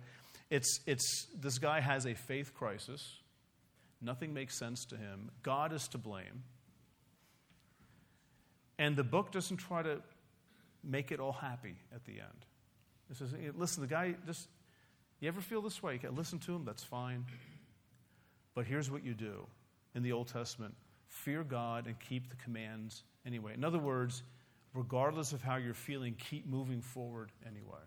[0.49, 3.17] It's, it's, this guy has a faith crisis.
[4.02, 5.30] Nothing makes sense to him.
[5.43, 6.41] God is to blame.
[8.80, 10.02] And the book doesn't try to
[10.84, 12.45] make it all happy at the end.
[13.10, 14.48] He says, listen, the guy just,
[15.19, 16.00] you ever feel this way?
[16.12, 17.26] Listen to him, that's fine.
[18.54, 19.45] But here's what you do
[19.95, 20.76] in the Old Testament
[21.08, 23.54] fear God and keep the commands anyway.
[23.56, 24.22] In other words,
[24.76, 27.82] regardless of how you're feeling, keep moving forward anyway.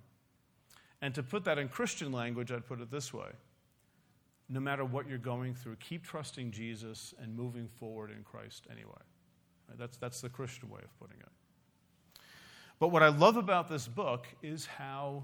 [1.00, 3.30] And to put that in Christian language, I'd put it this way
[4.48, 8.92] no matter what you're going through, keep trusting Jesus and moving forward in Christ anyway.
[9.78, 11.28] That's, that's the Christian way of putting it.
[12.82, 15.22] But what I love about this book is how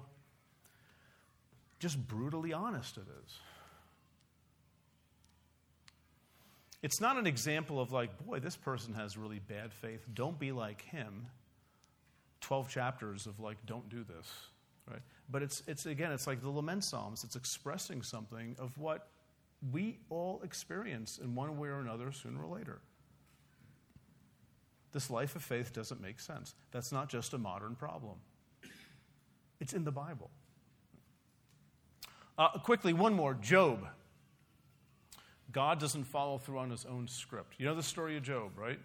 [1.81, 3.39] just brutally honest it is.
[6.85, 10.07] It's not an example of like, boy, this person has really bad faith.
[10.15, 11.27] Don't be like him.
[12.43, 14.33] 12 chapters of like, don't do this,
[14.89, 15.03] right?
[15.29, 17.25] But it's, it's again, it's like the lament psalms.
[17.25, 19.09] It's expressing something of what
[19.73, 22.79] we all experience in one way or another sooner or later.
[24.93, 26.55] This life of faith doesn't make sense.
[26.71, 28.17] That's not just a modern problem,
[29.61, 30.31] it's in the Bible.
[32.39, 33.87] Uh, quickly, one more Job.
[35.51, 37.55] God doesn't follow through on his own script.
[37.59, 38.79] You know the story of Job, right?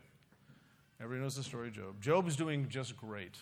[1.00, 2.02] Everybody knows the story of Job.
[2.02, 3.38] Job is doing just great.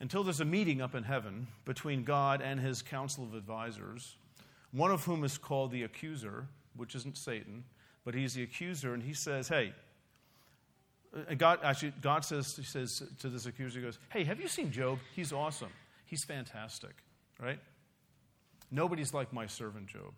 [0.00, 4.16] Until there's a meeting up in heaven between God and his council of advisors,
[4.72, 7.64] one of whom is called the accuser, which isn't Satan,
[8.04, 9.74] but he's the accuser, and he says, Hey,
[11.36, 14.70] God actually, God says, he says to this accuser, he goes, Hey, have you seen
[14.70, 14.98] Job?
[15.14, 15.72] He's awesome.
[16.06, 16.94] He's fantastic,
[17.40, 17.58] right?
[18.70, 20.12] Nobody's like my servant Job.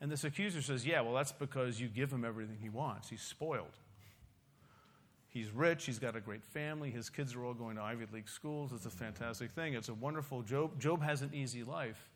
[0.00, 3.08] And this accuser says, Yeah, well, that's because you give him everything he wants.
[3.08, 3.76] He's spoiled.
[5.28, 5.86] He's rich.
[5.86, 6.90] He's got a great family.
[6.90, 8.72] His kids are all going to Ivy League schools.
[8.74, 9.74] It's a fantastic thing.
[9.74, 10.80] It's a wonderful Job.
[10.80, 12.08] Job has an easy life.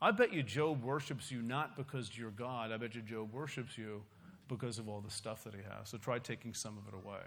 [0.00, 2.70] I bet you Job worships you not because you're God.
[2.70, 4.02] I bet you Job worships you
[4.48, 5.88] because of all the stuff that he has.
[5.88, 7.20] So try taking some of it away.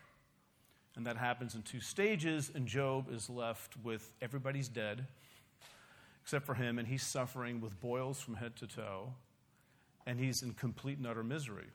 [0.95, 5.05] And that happens in two stages, and Job is left with everybody's dead,
[6.23, 9.13] except for him, and he's suffering with boils from head to toe,
[10.05, 11.67] and he's in complete and utter misery.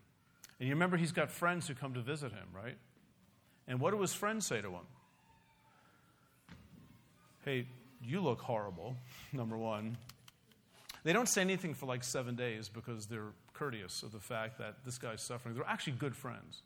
[0.59, 2.77] And you remember he's got friends who come to visit him, right?
[3.67, 4.87] And what do his friends say to him?
[7.45, 7.67] Hey,
[8.03, 8.97] you look horrible,
[9.33, 9.97] number one.
[11.05, 14.77] They don't say anything for like seven days because they're courteous of the fact that
[14.85, 15.55] this guy's suffering.
[15.55, 16.63] They're actually good friends.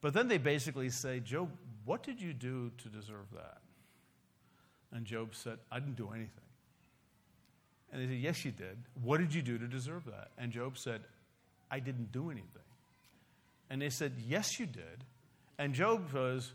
[0.00, 1.50] But then they basically say, Job,
[1.84, 3.58] what did you do to deserve that?
[4.92, 6.30] And Job said, I didn't do anything.
[7.92, 8.78] And they said, Yes, you did.
[9.02, 10.28] What did you do to deserve that?
[10.38, 11.02] And Job said,
[11.70, 12.46] I didn't do anything.
[13.68, 15.04] And they said, Yes, you did.
[15.58, 16.52] And Job says,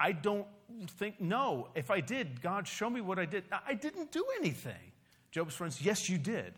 [0.00, 0.46] I don't
[0.98, 3.44] think, no, if I did, God, show me what I did.
[3.66, 4.92] I didn't do anything.
[5.30, 6.54] Job's friends, yes, you did.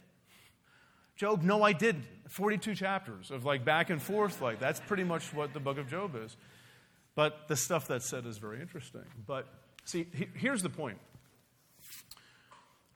[1.17, 2.05] Job, no, I didn't.
[2.29, 5.89] 42 chapters of like back and forth, like that's pretty much what the book of
[5.89, 6.37] Job is.
[7.15, 9.05] But the stuff that's said is very interesting.
[9.27, 9.47] But
[9.85, 10.99] see, here's the point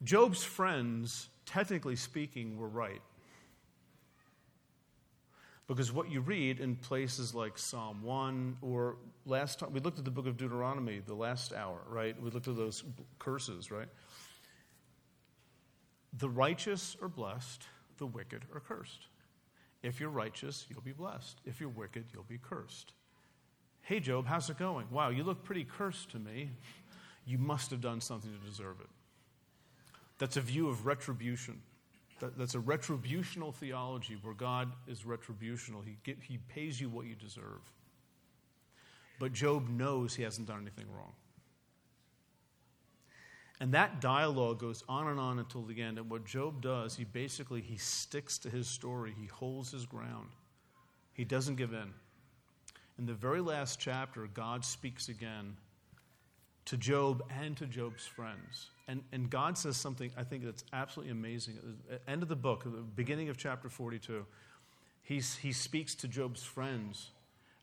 [0.03, 3.01] Job's friends, technically speaking, were right.
[5.67, 10.05] Because what you read in places like Psalm 1, or last time, we looked at
[10.07, 12.21] the book of Deuteronomy the last hour, right?
[12.23, 12.83] We looked at those
[13.19, 13.89] curses, right?
[16.17, 17.65] The righteous are blessed,
[17.99, 19.09] the wicked are cursed.
[19.83, 21.39] If you're righteous, you'll be blessed.
[21.45, 22.93] If you're wicked, you'll be cursed.
[23.83, 24.87] Hey, Job, how's it going?
[24.91, 26.51] Wow, you look pretty cursed to me.
[27.25, 28.89] You must have done something to deserve it.
[30.19, 31.61] That's a view of retribution.
[32.21, 35.85] That, that's a retributional theology where God is retributional.
[35.85, 37.61] He, get, he pays you what you deserve.
[39.21, 41.13] But Job knows he hasn't done anything wrong.
[43.61, 45.99] And that dialogue goes on and on until the end.
[45.99, 49.15] And what Job does, he basically he sticks to his story.
[49.19, 50.29] He holds his ground.
[51.13, 51.93] He doesn't give in.
[52.99, 55.57] In the very last chapter, God speaks again
[56.67, 58.71] to Job and to Job's friends.
[58.87, 61.59] And, and God says something I think that's absolutely amazing.
[61.91, 64.25] At the end of the book, at the beginning of chapter 42,
[65.03, 67.11] he's, he speaks to Job's friends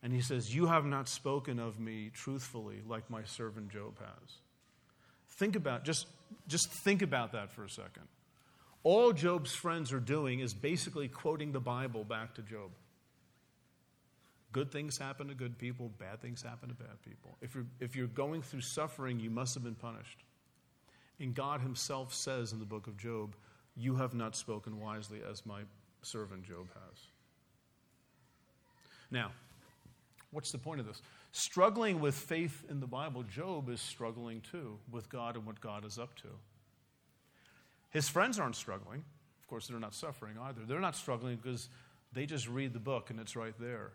[0.03, 4.37] and he says, You have not spoken of me truthfully like my servant Job has.
[5.35, 6.07] Think about, just,
[6.47, 8.07] just think about that for a second.
[8.83, 12.71] All Job's friends are doing is basically quoting the Bible back to Job.
[14.51, 17.35] Good things happen to good people, bad things happen to bad people.
[17.41, 20.23] If you're, if you're going through suffering, you must have been punished.
[21.19, 23.35] And God Himself says in the book of Job,
[23.75, 25.61] You have not spoken wisely as my
[26.03, 27.07] servant Job has.
[29.11, 29.31] Now,
[30.35, 31.01] what's the point of this?
[31.31, 35.85] Struggling with faith in the Bible, Job is struggling too with God and what God
[35.85, 36.27] is up to.
[37.89, 39.05] His friends aren't struggling.
[39.39, 40.61] Of course, they're not suffering either.
[40.67, 41.69] They're not struggling because
[42.11, 43.91] they just read the book and it's right there.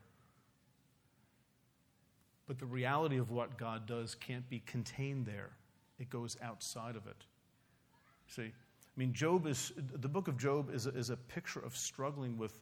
[2.48, 5.50] But the reality of what God does can't be contained there,
[5.98, 7.24] it goes outside of it.
[8.29, 11.76] See, I mean, Job is, the book of Job is a, is a picture of
[11.76, 12.59] struggling with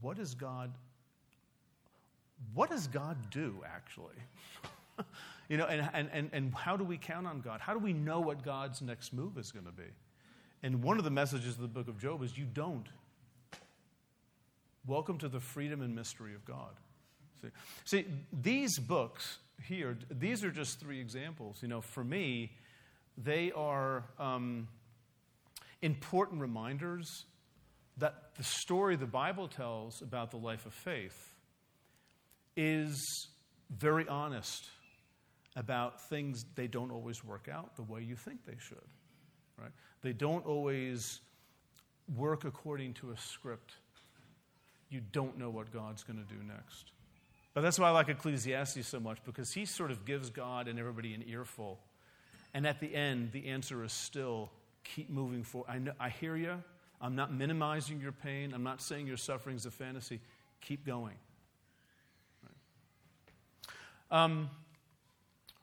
[0.00, 0.72] what is God
[2.54, 4.14] what does God do, actually?
[5.48, 7.60] you know, and, and, and, how do we count on God?
[7.60, 9.90] How do we know what God's next move is going to be?
[10.62, 12.86] And one of the messages of the book of Job is you don't.
[14.86, 16.76] Welcome to the freedom and mystery of God.
[17.42, 17.48] See,
[17.84, 21.58] see these books here, these are just three examples.
[21.60, 22.52] You know, for me,
[23.18, 24.68] they are um,
[25.82, 27.24] important reminders
[27.98, 31.32] that the story the Bible tells about the life of faith
[32.56, 33.28] is
[33.70, 34.68] very honest
[35.56, 38.78] about things they don't always work out the way you think they should.
[39.58, 39.70] Right?
[40.02, 41.20] They don't always
[42.14, 43.72] work according to a script.
[44.90, 46.92] You don't know what God's going to do next.
[47.54, 50.78] But that's why I like Ecclesiastes so much because he sort of gives God and
[50.78, 51.80] everybody an earful.
[52.52, 54.50] And at the end, the answer is still
[54.84, 55.70] keep moving forward.
[55.70, 56.62] I, know, I hear you.
[57.00, 58.52] I'm not minimizing your pain.
[58.52, 60.20] I'm not saying your suffering is a fantasy.
[60.60, 61.16] Keep going.
[64.10, 64.50] Um,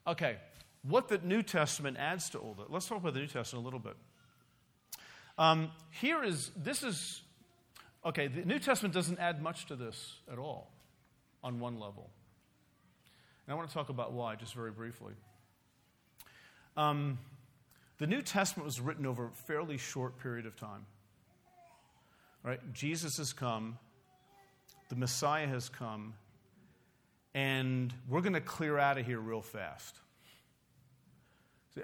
[0.05, 0.37] okay,
[0.83, 2.71] what the New Testament adds to all that.
[2.71, 3.95] Let's talk about the New Testament a little bit.
[5.37, 7.21] Um, here is, this is,
[8.05, 10.71] okay, the New Testament doesn't add much to this at all
[11.43, 12.09] on one level.
[13.45, 15.13] And I want to talk about why, just very briefly.
[16.77, 17.17] Um,
[17.97, 20.85] the New Testament was written over a fairly short period of time.
[22.43, 22.59] Right?
[22.73, 23.77] Jesus has come,
[24.89, 26.13] the Messiah has come,
[27.33, 29.95] and we're going to clear out of here real fast.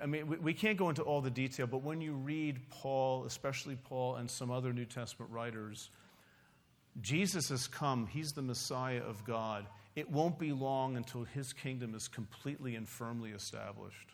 [0.02, 3.26] I mean, we, we can't go into all the detail, but when you read Paul,
[3.26, 5.90] especially Paul and some other New Testament writers,
[7.02, 8.06] Jesus has come.
[8.06, 9.66] He's the Messiah of God.
[9.96, 14.14] It won't be long until his kingdom is completely and firmly established.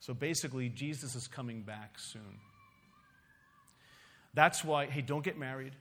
[0.00, 2.40] So basically, Jesus is coming back soon.
[4.34, 5.74] That's why, hey, don't get married.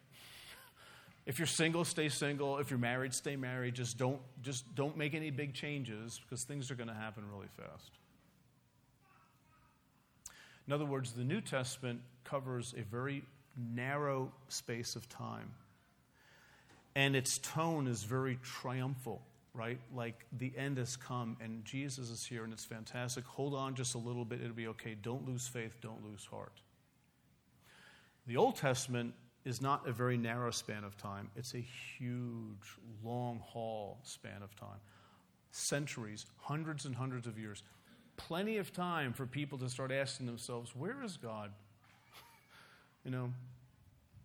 [1.29, 2.57] If you're single, stay single.
[2.57, 3.75] If you're married, stay married.
[3.75, 7.49] Just don't, just don't make any big changes because things are going to happen really
[7.55, 7.91] fast.
[10.65, 13.21] In other words, the New Testament covers a very
[13.55, 15.51] narrow space of time.
[16.95, 19.21] And its tone is very triumphal,
[19.53, 19.79] right?
[19.95, 23.23] Like the end has come and Jesus is here and it's fantastic.
[23.25, 24.95] Hold on just a little bit, it'll be okay.
[24.99, 26.53] Don't lose faith, don't lose heart.
[28.25, 29.13] The Old Testament
[29.49, 31.65] is not a very narrow span of time, it's a
[31.97, 34.79] huge, long haul span of time.
[35.51, 37.63] Centuries, hundreds and hundreds of years.
[38.15, 41.51] Plenty of time for people to start asking themselves, where is God?
[43.03, 43.33] you know,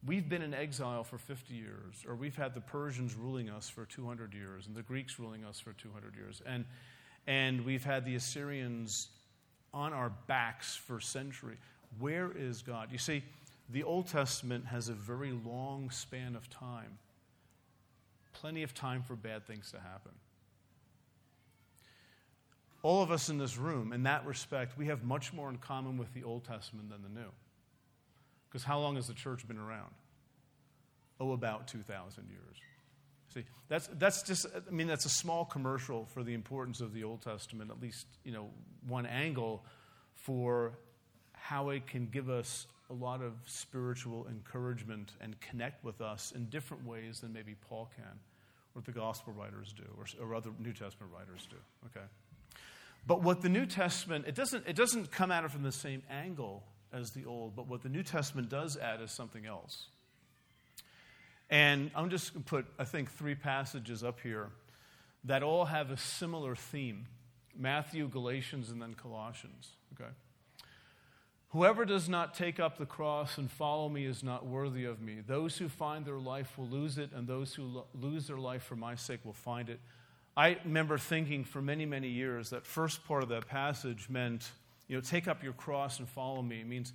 [0.07, 3.87] we've been in exile for 50 years, or we've had the Persians ruling us for
[3.87, 6.67] 200 years, and the Greeks ruling us for 200 years, and,
[7.27, 9.09] and we've had the Assyrians
[9.73, 11.57] on our backs for centuries.
[11.99, 12.89] Where is God?
[12.93, 13.23] You see,
[13.69, 16.99] the Old Testament has a very long span of time,
[18.33, 20.13] plenty of time for bad things to happen.
[22.83, 25.97] All of us in this room, in that respect, we have much more in common
[25.97, 27.31] with the Old Testament than the New.
[28.49, 29.91] Because how long has the church been around?
[31.19, 32.57] Oh, about 2,000 years.
[33.33, 37.05] See, that's, that's just, I mean, that's a small commercial for the importance of the
[37.05, 38.51] Old Testament, at least, you know,
[38.87, 39.65] one angle
[40.15, 40.73] for
[41.33, 46.47] how it can give us a lot of spiritual encouragement and connect with us in
[46.47, 48.19] different ways than maybe Paul can,
[48.75, 51.57] or the gospel writers do, or, or other New Testament writers do.
[51.87, 52.07] Okay?
[53.07, 56.03] But what the New Testament, it doesn't, it doesn't come at it from the same
[56.09, 59.89] angle as the Old, but what the New Testament does add is something else.
[61.51, 64.51] And I'm just going to put, I think, three passages up here
[65.25, 67.07] that all have a similar theme
[67.57, 69.71] Matthew, Galatians, and then Colossians.
[69.95, 70.11] Okay?
[71.55, 75.19] Whoever does not take up the cross and follow me is not worthy of me.
[75.25, 78.65] Those who find their life will lose it, and those who lo- lose their life
[78.65, 79.79] for my sake will find it.
[80.37, 84.51] I remember thinking for many, many years that first part of that passage meant,
[84.89, 86.61] you know, take up your cross and follow me.
[86.61, 86.93] It means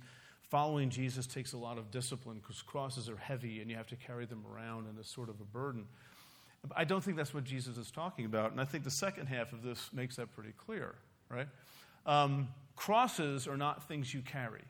[0.50, 3.96] following Jesus takes a lot of discipline because crosses are heavy and you have to
[3.96, 5.86] carry them around and it's sort of a burden.
[6.76, 9.54] I don't think that's what Jesus is talking about, and I think the second half
[9.54, 10.96] of this makes that pretty clear,
[11.30, 11.48] right?
[12.04, 12.48] Um,
[12.80, 14.64] crosses are not things you carry.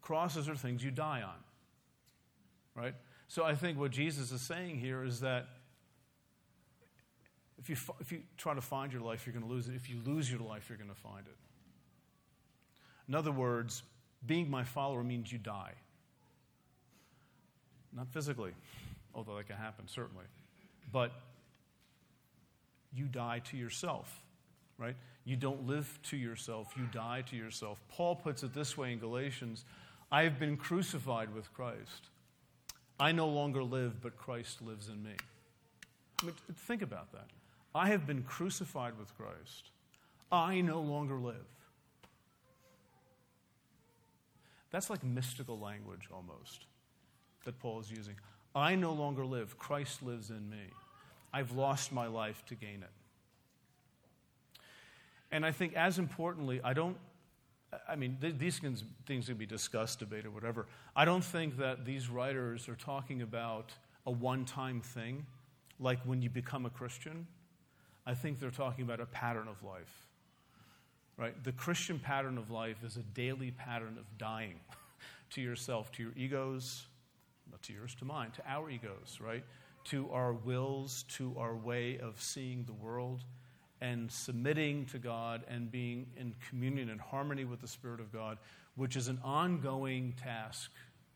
[0.00, 1.34] Crosses are things you die on.
[2.80, 2.94] Right?
[3.26, 5.48] So I think what Jesus is saying here is that
[7.58, 9.74] if you, if you try to find your life, you're going to lose it.
[9.74, 11.34] If you lose your life, you're going to find it.
[13.08, 13.82] In other words,
[14.24, 15.72] being my follower means you die.
[17.92, 18.52] Not physically,
[19.16, 20.26] although that can happen, certainly.
[20.92, 21.10] But
[22.94, 24.22] you die to yourself,
[24.78, 24.94] right?
[25.28, 27.82] You don't live to yourself, you die to yourself.
[27.90, 29.66] Paul puts it this way in Galatians
[30.10, 32.08] I have been crucified with Christ.
[32.98, 35.16] I no longer live, but Christ lives in me.
[36.22, 37.26] I mean, think about that.
[37.74, 39.70] I have been crucified with Christ.
[40.32, 41.34] I no longer live.
[44.70, 46.64] That's like mystical language almost
[47.44, 48.14] that Paul is using.
[48.54, 50.72] I no longer live, Christ lives in me.
[51.34, 52.97] I've lost my life to gain it.
[55.30, 56.96] And I think, as importantly, I don't,
[57.88, 58.58] I mean, th- these
[59.06, 60.66] things can be discussed, debated, whatever.
[60.96, 63.72] I don't think that these writers are talking about
[64.06, 65.26] a one time thing,
[65.78, 67.26] like when you become a Christian.
[68.06, 70.06] I think they're talking about a pattern of life.
[71.18, 71.42] Right?
[71.44, 74.54] The Christian pattern of life is a daily pattern of dying
[75.30, 76.86] to yourself, to your egos,
[77.50, 79.44] not to yours, to mine, to our egos, right?
[79.86, 83.24] To our wills, to our way of seeing the world
[83.80, 88.38] and submitting to God and being in communion and harmony with the Spirit of God,
[88.76, 90.70] which is an ongoing task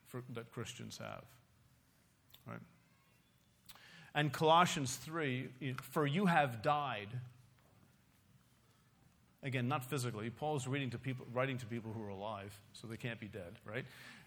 [0.06, 1.24] for, that Christians have.
[2.46, 2.60] Right?
[4.14, 5.48] And Colossians 3
[5.80, 7.08] for you have died.
[9.42, 10.30] Again, not physically.
[10.30, 13.54] Paul's reading to people, writing to people who are alive, so they can't be dead,
[13.64, 13.84] right?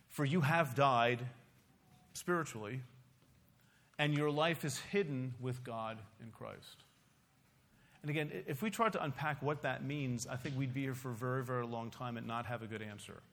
[0.09, 1.19] For you have died
[2.13, 2.81] spiritually,
[3.97, 6.84] and your life is hidden with God in Christ.
[8.06, 10.93] And again, if we tried to unpack what that means, I think we'd be here
[10.93, 13.24] for a very, very long time and not have a good answer.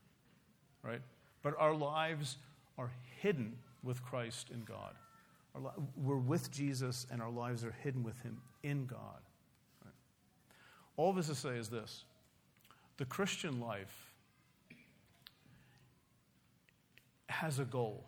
[0.83, 1.03] Right?
[1.43, 2.39] But our lives
[2.79, 4.95] are hidden with Christ in God.
[5.55, 9.21] Li- we're with Jesus, and our lives are hidden with Him in God.
[9.85, 9.93] Right?
[10.97, 12.05] All this to say is this
[12.97, 14.15] the Christian life
[17.29, 18.07] has a goal.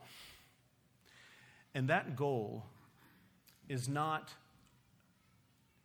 [1.75, 2.65] And that goal
[3.69, 4.33] is not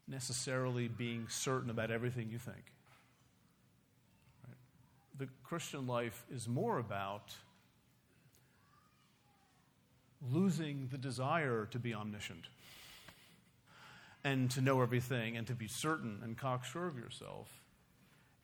[0.09, 2.63] necessarily being certain about everything you think.
[5.17, 7.35] the Christian life is more about
[10.31, 12.47] losing the desire to be omniscient
[14.23, 17.61] and to know everything and to be certain and cocksure of yourself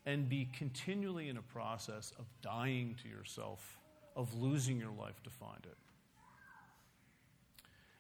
[0.06, 3.80] and be continually in a process of dying to yourself,
[4.16, 5.78] of losing your life to find it.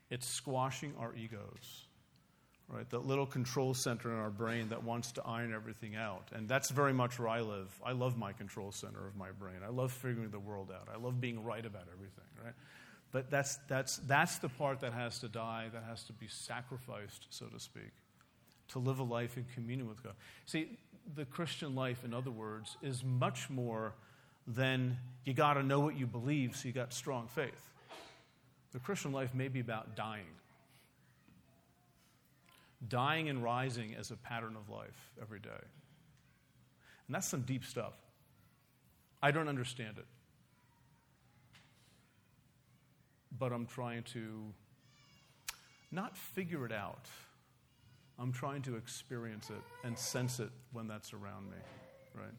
[0.09, 1.86] It's squashing our egos,
[2.70, 2.89] right?
[2.89, 6.30] That little control center in our brain that wants to iron everything out.
[6.34, 7.80] And that's very much where I live.
[7.86, 9.57] I love my control center of my brain.
[9.63, 10.88] I love figuring the world out.
[10.93, 12.53] I love being right about everything, right?
[13.11, 17.28] But that's, that's, that's the part that has to die, that has to be sacrificed,
[17.30, 17.91] so to speak,
[18.70, 20.13] to live a life in communion with God.
[20.45, 20.78] See,
[21.16, 23.93] the Christian life, in other words, is much more
[24.47, 27.72] than you got to know what you believe so you got strong faith.
[28.74, 30.26] The Christian life may be about dying.
[32.88, 35.50] Dying and rising as a pattern of life every day.
[37.08, 37.94] And that's some deep stuff.
[39.22, 40.06] I don't understand it.
[43.38, 44.54] But I'm trying to
[45.92, 47.08] not figure it out.
[48.18, 51.58] I'm trying to experience it and sense it when that's around me,
[52.14, 52.34] right?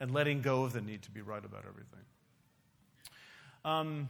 [0.00, 2.04] And letting go of the need to be right about everything.
[3.64, 4.08] Um,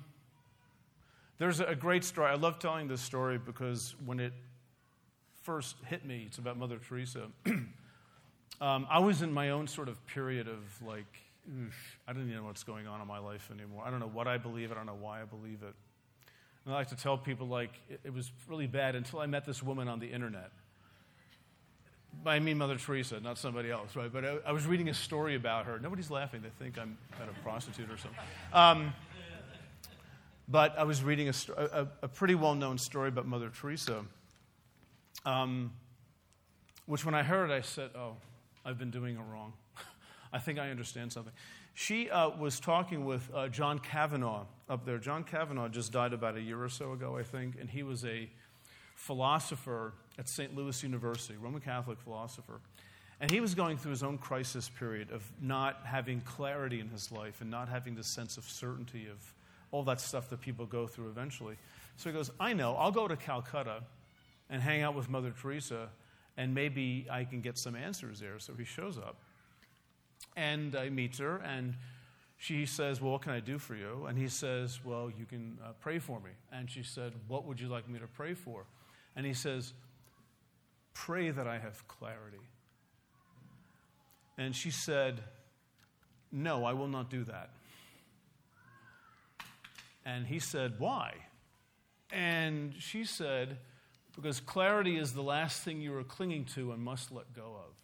[1.39, 2.31] there's a great story.
[2.31, 4.33] I love telling this story because when it
[5.47, 7.29] first hit me, it's about Mother Teresa.
[7.47, 11.07] um, I was in my own sort of period of like,
[12.09, 13.85] I don't even know what's going on in my life anymore.
[13.87, 14.73] I don't know what I believe.
[14.73, 15.73] I don't know why I believe it.
[16.65, 19.47] And I like to tell people like it, it was really bad until I met
[19.47, 20.51] this woman on the internet.
[22.25, 24.13] I mean Mother Teresa, not somebody else, right?
[24.13, 25.79] But I, I, was reading a story about her.
[25.79, 26.43] Nobody's laughing.
[26.43, 28.19] They think I'm kind of a prostitute or something.
[28.53, 28.93] Um,
[30.49, 34.05] but I was reading a, a, a pretty well known story about Mother Teresa,
[35.27, 35.73] um,
[36.87, 38.17] which when I heard, I said, Oh,
[38.65, 39.53] I've been doing it wrong.
[40.33, 41.33] I think I understand something.
[41.75, 44.97] She uh, was talking with uh, John Kavanaugh up there.
[44.97, 48.05] John Kavanaugh just died about a year or so ago, I think, and he was
[48.07, 48.31] a
[48.95, 50.57] philosopher at St.
[50.57, 52.61] Louis University, Roman Catholic philosopher.
[53.21, 57.13] And he was going through his own crisis period of not having clarity in his
[57.13, 59.35] life and not having the sense of certainty of
[59.71, 61.57] all that stuff that people go through eventually.
[61.97, 63.83] So he goes, I know, I'll go to Calcutta
[64.51, 65.89] and hang out with Mother Teresa,
[66.37, 68.39] and maybe I can get some answers there.
[68.39, 69.17] So he shows up.
[70.37, 71.75] And I meet her, and
[72.37, 74.07] she says, Well, what can I do for you?
[74.07, 76.31] And he says, Well, you can uh, pray for me.
[76.53, 78.67] And she said, What would you like me to pray for?
[79.15, 79.73] And he says,
[80.93, 82.41] Pray that I have clarity.
[84.39, 85.21] And she said,
[86.31, 87.51] No, I will not do that.
[90.05, 91.15] And he said, Why?
[92.13, 93.59] And she said,
[94.17, 97.75] Because clarity is the last thing you are clinging to and must let go of.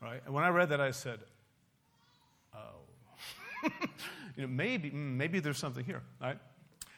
[0.00, 0.22] Right?
[0.24, 1.18] And when I read that, I said,
[2.54, 3.68] Oh.
[4.36, 6.02] you know, maybe, mm, maybe there's something here.
[6.20, 6.38] Right?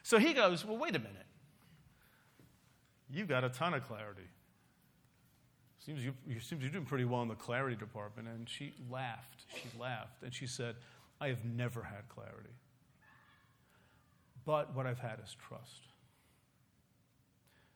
[0.03, 1.27] So he goes, Well, wait a minute.
[3.11, 4.29] You've got a ton of clarity.
[5.79, 8.29] Seems you, you, seems you're doing pretty well in the clarity department.
[8.29, 9.47] And she laughed.
[9.55, 10.23] She laughed.
[10.23, 10.75] And she said,
[11.19, 12.51] I have never had clarity.
[14.45, 15.89] But what I've had is trust.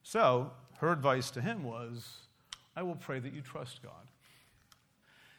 [0.02, 2.06] So her advice to him was,
[2.76, 3.92] I will pray that you trust God.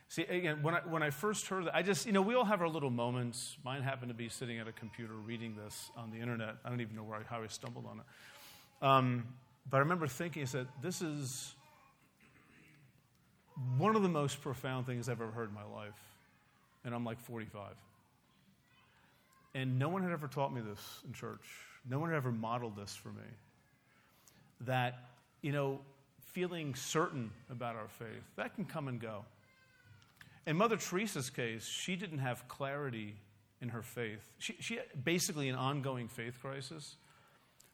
[0.07, 2.45] See, again, when I, when I first heard that, I just, you know, we all
[2.45, 3.57] have our little moments.
[3.65, 6.57] Mine happened to be sitting at a computer reading this on the internet.
[6.63, 8.85] I don't even know where I, how I stumbled on it.
[8.85, 9.27] Um,
[9.69, 11.55] but I remember thinking, I said, this is
[13.77, 15.99] one of the most profound things I've ever heard in my life.
[16.85, 17.71] And I'm like 45.
[19.55, 21.41] And no one had ever taught me this in church.
[21.89, 23.23] No one had ever modeled this for me.
[24.61, 25.09] That,
[25.41, 25.81] you know,
[26.31, 29.25] feeling certain about our faith, that can come and go.
[30.45, 33.15] In Mother Teresa's case, she didn't have clarity
[33.61, 34.31] in her faith.
[34.39, 36.95] She, she had basically an ongoing faith crisis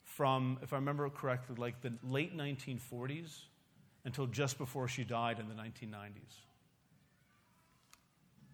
[0.03, 3.43] from, if I remember correctly, like the late 1940s
[4.05, 6.11] until just before she died in the 1990s.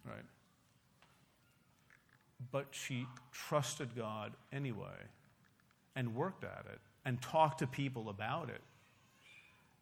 [0.05, 0.26] Right?
[2.51, 5.09] but she trusted God anyway
[5.95, 8.62] and worked at it and talk to people about it.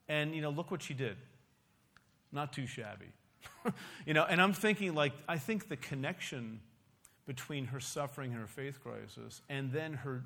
[0.07, 1.15] And, you know, look what she did.
[2.31, 3.05] Not too shabby.
[4.05, 6.59] you know, and I'm thinking, like, I think the connection
[7.25, 10.23] between her suffering and her faith crisis and then her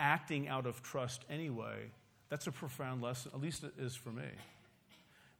[0.00, 1.90] acting out of trust anyway,
[2.28, 4.28] that's a profound lesson, at least it is for me.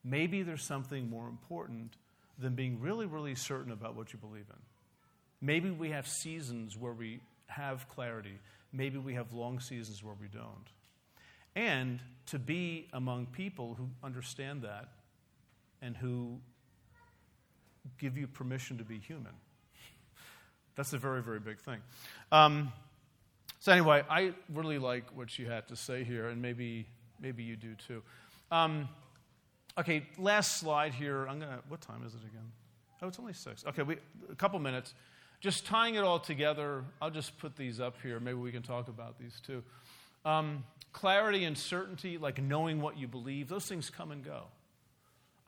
[0.04, 1.96] Maybe there's something more important
[2.38, 4.56] than being really, really certain about what you believe in.
[5.40, 8.38] Maybe we have seasons where we have clarity.
[8.72, 10.66] Maybe we have long seasons where we don't.
[11.56, 14.88] And to be among people who understand that
[15.82, 16.38] and who
[17.98, 19.32] give you permission to be human.
[20.76, 21.80] That's a very, very big thing.
[22.30, 22.72] Um,
[23.58, 26.86] so, anyway, I really like what you had to say here, and maybe,
[27.20, 28.02] maybe you do too.
[28.50, 28.88] Um,
[29.78, 31.26] okay, last slide here.
[31.26, 31.58] I'm gonna.
[31.68, 32.50] What time is it again?
[33.02, 33.64] Oh, it's only six.
[33.66, 33.96] Okay, we,
[34.30, 34.94] a couple minutes.
[35.40, 38.20] Just tying it all together, I'll just put these up here.
[38.20, 39.62] Maybe we can talk about these too.
[40.26, 44.42] Um, clarity and certainty, like knowing what you believe, those things come and go.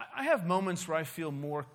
[0.01, 1.67] I, I have moments where I feel more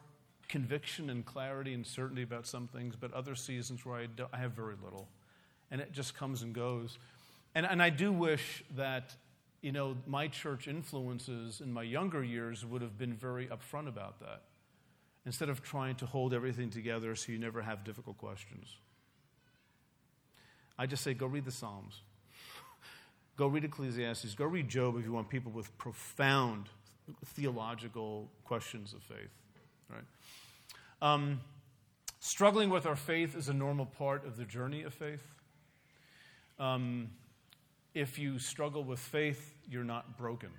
[0.47, 4.53] conviction and clarity and certainty about some things, but other seasons where I, I have
[4.53, 5.07] very little.
[5.69, 6.97] And it just comes and goes.
[7.53, 9.13] And, and I do wish that,
[9.61, 14.19] you know, my church influences in my younger years would have been very upfront about
[14.21, 14.41] that
[15.27, 18.77] instead of trying to hold everything together so you never have difficult questions.
[20.79, 21.99] I just say, go read the Psalms.
[23.35, 24.33] go read Ecclesiastes.
[24.35, 26.69] Go read Job if you want people with profound
[27.25, 29.33] theological questions of faith.
[29.89, 30.05] Right?
[31.01, 31.41] Um,
[32.21, 35.27] struggling with our faith is a normal part of the journey of faith.
[36.57, 37.09] Um,
[37.93, 40.51] if you struggle with faith, you're not broken.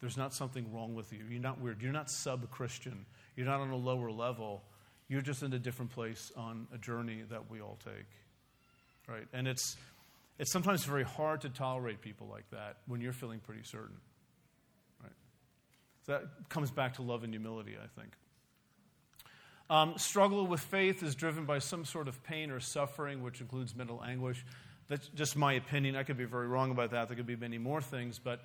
[0.00, 1.24] There's not something wrong with you.
[1.30, 1.80] You're not weird.
[1.80, 3.06] You're not sub Christian.
[3.38, 4.64] You're not on a lower level.
[5.06, 8.08] You're just in a different place on a journey that we all take.
[9.06, 9.28] Right?
[9.32, 9.76] And it's,
[10.40, 13.94] it's sometimes very hard to tolerate people like that when you're feeling pretty certain.
[15.00, 15.12] Right?
[16.04, 18.12] So that comes back to love and humility, I think.
[19.70, 23.72] Um, struggle with faith is driven by some sort of pain or suffering, which includes
[23.76, 24.44] mental anguish.
[24.88, 25.94] That's just my opinion.
[25.94, 27.06] I could be very wrong about that.
[27.06, 28.40] There could be many more things, but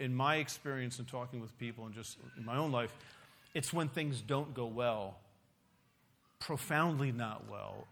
[0.00, 2.92] in my experience in talking with people and just in my own life,
[3.56, 5.16] it's when things don't go well,
[6.40, 7.86] profoundly not well,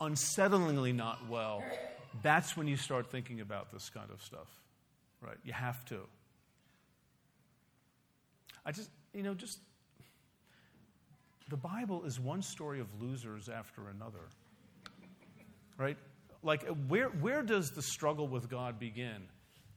[0.00, 1.64] unsettlingly not well.
[2.22, 4.46] That's when you start thinking about this kind of stuff,
[5.20, 5.36] right?
[5.42, 5.98] You have to.
[8.64, 9.58] I just, you know, just
[11.48, 14.28] the Bible is one story of losers after another,
[15.76, 15.96] right?
[16.44, 19.24] Like, where, where does the struggle with God begin?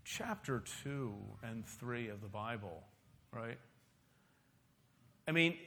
[0.03, 1.11] Chapter 2
[1.41, 2.84] and 3 of the Bible,
[3.32, 3.57] right?
[5.28, 5.57] I mean,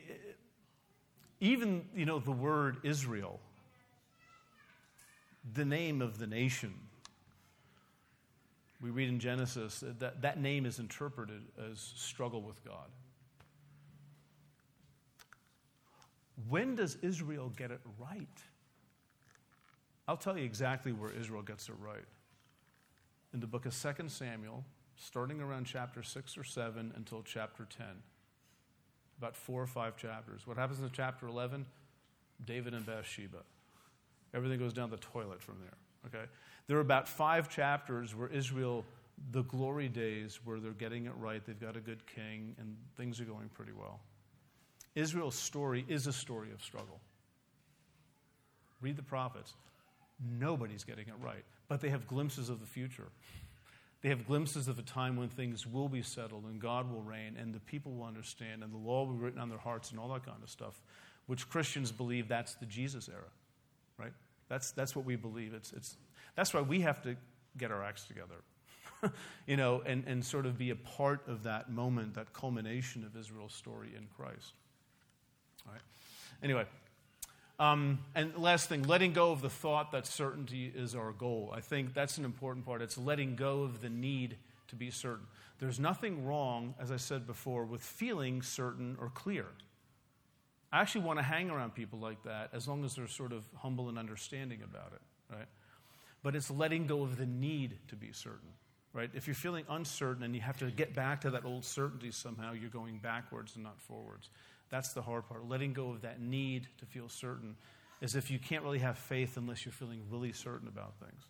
[1.40, 3.40] even, you know, the word Israel,
[5.52, 6.74] the name of the nation,
[8.80, 12.88] we read in Genesis that that name is interpreted as struggle with God.
[16.48, 18.26] When does Israel get it right?
[20.08, 22.06] I'll tell you exactly where Israel gets it right.
[23.34, 24.64] In the book of 2 Samuel,
[24.96, 27.86] starting around chapter 6 or 7 until chapter 10
[29.20, 30.46] about four or five chapters.
[30.46, 31.66] What happens in chapter 11?
[32.46, 33.38] David and Bathsheba.
[34.32, 35.76] Everything goes down the toilet from there.
[36.06, 36.26] Okay?
[36.66, 38.84] There are about five chapters where Israel,
[39.32, 43.20] the glory days, where they're getting it right, they've got a good king, and things
[43.20, 44.00] are going pretty well.
[44.94, 46.98] Israel's story is a story of struggle.
[48.80, 49.52] Read the prophets.
[50.38, 53.08] Nobody's getting it right, but they have glimpses of the future.
[54.02, 57.36] They have glimpses of a time when things will be settled and God will reign
[57.38, 60.00] and the people will understand and the law will be written on their hearts and
[60.00, 60.80] all that kind of stuff,
[61.26, 63.28] which Christians believe that's the Jesus era,
[63.98, 64.12] right?
[64.48, 65.52] That's, that's what we believe.
[65.52, 65.96] It's, it's,
[66.34, 67.14] that's why we have to
[67.58, 69.12] get our acts together,
[69.46, 73.14] you know, and, and sort of be a part of that moment, that culmination of
[73.16, 74.54] Israel's story in Christ.
[75.66, 75.82] All right.
[76.42, 76.64] Anyway,
[77.60, 81.52] um, and last thing, letting go of the thought that certainty is our goal.
[81.54, 82.80] I think that's an important part.
[82.80, 84.38] It's letting go of the need
[84.68, 85.26] to be certain.
[85.58, 89.44] There's nothing wrong, as I said before, with feeling certain or clear.
[90.72, 93.44] I actually want to hang around people like that as long as they're sort of
[93.56, 95.48] humble and understanding about it, right?
[96.22, 98.48] But it's letting go of the need to be certain,
[98.94, 99.10] right?
[99.12, 102.52] If you're feeling uncertain and you have to get back to that old certainty somehow,
[102.52, 104.30] you're going backwards and not forwards.
[104.70, 105.48] That's the hard part.
[105.48, 107.56] Letting go of that need to feel certain
[108.00, 111.22] is if you can't really have faith unless you're feeling really certain about things.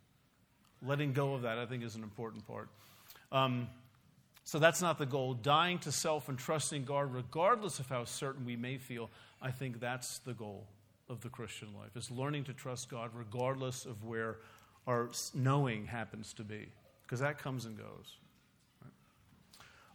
[0.87, 2.69] Letting go of that, I think, is an important part.
[3.33, 3.69] Um,
[4.45, 5.35] so that's not the goal.
[5.35, 9.11] Dying to self and trusting God, regardless of how certain we may feel,
[9.43, 10.67] I think that's the goal
[11.09, 14.39] of the Christian life, is learning to trust God regardless of where
[14.87, 16.69] our knowing happens to be,
[17.03, 18.17] because that comes and goes.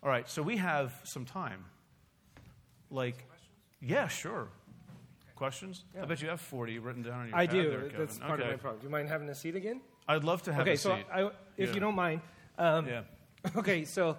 [0.03, 1.65] All right, so we have some time.
[2.91, 3.25] Like,
[3.86, 4.47] yeah, sure.
[5.36, 5.83] Questions?
[5.93, 6.03] Yeah.
[6.03, 7.69] I bet you have 40 written down on your I do.
[7.69, 8.43] There, That's part okay.
[8.43, 8.79] of my problem.
[8.79, 9.81] Do you mind having a seat again?
[10.07, 10.89] I'd love to have a seat.
[10.89, 11.05] okay, a so seat.
[11.13, 11.21] I,
[11.57, 11.73] if yeah.
[11.73, 12.21] you don't mind.
[12.57, 13.01] Um, yeah.
[13.55, 14.17] Okay, so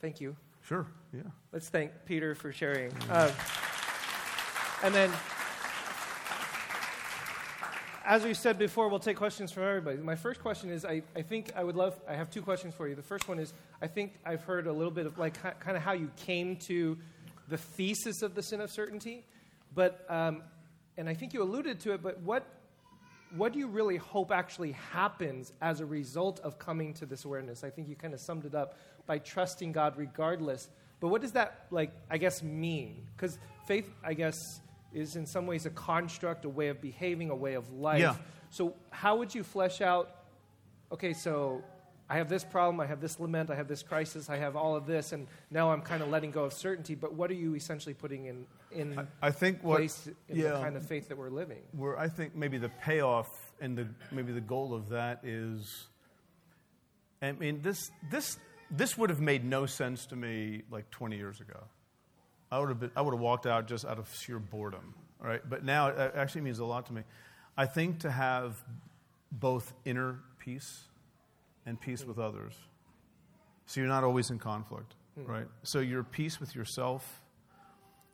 [0.00, 0.36] thank you.
[0.62, 1.22] Sure, yeah.
[1.52, 2.92] Let's thank Peter for sharing.
[3.10, 3.32] Um,
[4.84, 5.10] and then,
[8.04, 9.96] as we said before, we'll take questions from everybody.
[9.96, 12.86] My first question is I, I think I would love, I have two questions for
[12.86, 12.94] you.
[12.94, 15.82] The first one is I think I've heard a little bit of like kind of
[15.82, 16.96] how you came to
[17.50, 19.26] the thesis of the sin of certainty.
[19.74, 20.42] But, um,
[20.96, 22.46] and I think you alluded to it, but what,
[23.36, 27.62] what do you really hope actually happens as a result of coming to this awareness?
[27.62, 30.68] I think you kind of summed it up by trusting God regardless.
[31.00, 33.06] But what does that, like, I guess, mean?
[33.16, 34.36] Because faith, I guess,
[34.92, 38.00] is in some ways a construct, a way of behaving, a way of life.
[38.00, 38.16] Yeah.
[38.50, 40.10] So, how would you flesh out,
[40.92, 41.62] okay, so
[42.10, 44.74] I have this problem, I have this lament, I have this crisis, I have all
[44.74, 46.96] of this, and now I'm kind of letting go of certainty.
[46.96, 50.54] But what are you essentially putting in, in I, I think what place in yeah,
[50.54, 51.62] the kind of faith that we're living?
[51.70, 53.28] where I think maybe the payoff
[53.60, 55.86] and the maybe the goal of that is.
[57.22, 58.38] I mean, this this
[58.72, 61.60] this would have made no sense to me like 20 years ago.
[62.50, 65.42] I would have been, I would have walked out just out of sheer boredom, right?
[65.48, 67.02] But now it actually means a lot to me.
[67.56, 68.64] I think to have
[69.30, 70.88] both inner peace
[71.70, 72.52] and peace with others.
[73.66, 75.46] So you're not always in conflict, right?
[75.62, 77.22] So you're peace with yourself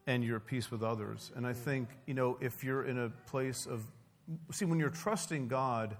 [0.07, 1.33] and you're peace with others.
[1.35, 3.83] And I think, you know, if you're in a place of,
[4.53, 5.97] see, when you're trusting God,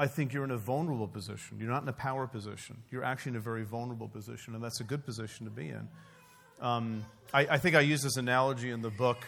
[0.00, 1.58] I think you're in a vulnerable position.
[1.60, 2.82] You're not in a power position.
[2.90, 5.88] You're actually in a very vulnerable position, and that's a good position to be in.
[6.60, 9.18] Um, I, I think I use this analogy in the book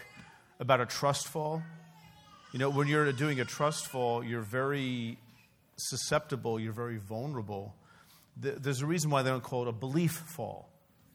[0.58, 1.62] about a trust fall.
[2.52, 5.18] You know, when you're doing a trust fall, you're very
[5.77, 7.75] susceptible, you're very vulnerable.
[8.37, 10.68] There's a reason why they don't call it a belief fall.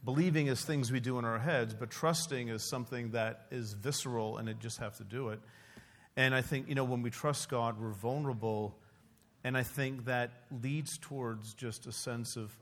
[0.06, 4.38] Believing is things we do in our heads, but trusting is something that is visceral
[4.38, 5.42] and it just have to do it.
[6.16, 8.78] And I think, you know, when we trust God, we're vulnerable.
[9.44, 10.32] And I think that
[10.64, 12.56] leads towards just a sense of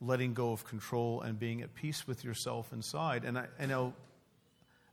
[0.00, 3.24] letting go of control and being at peace with yourself inside.
[3.24, 3.94] And I, I know,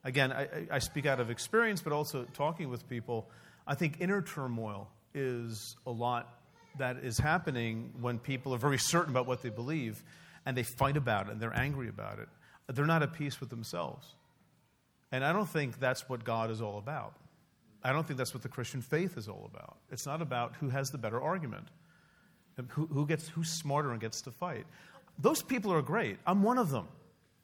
[0.04, 3.30] again, I, I- I speak out of experience, but also talking with people.
[3.68, 6.41] I think inner turmoil is a lot
[6.78, 10.04] that is happening when people are very certain about what they believe
[10.46, 12.28] and they fight about it and they're angry about it.
[12.68, 14.16] They're not at peace with themselves.
[15.12, 17.14] And I don't think that's what God is all about.
[17.84, 19.78] I don't think that's what the Christian faith is all about.
[19.92, 21.68] It's not about who has the better argument,
[22.70, 24.66] who, who gets, who's smarter and gets to fight.
[25.20, 26.18] Those people are great.
[26.26, 26.88] I'm one of them,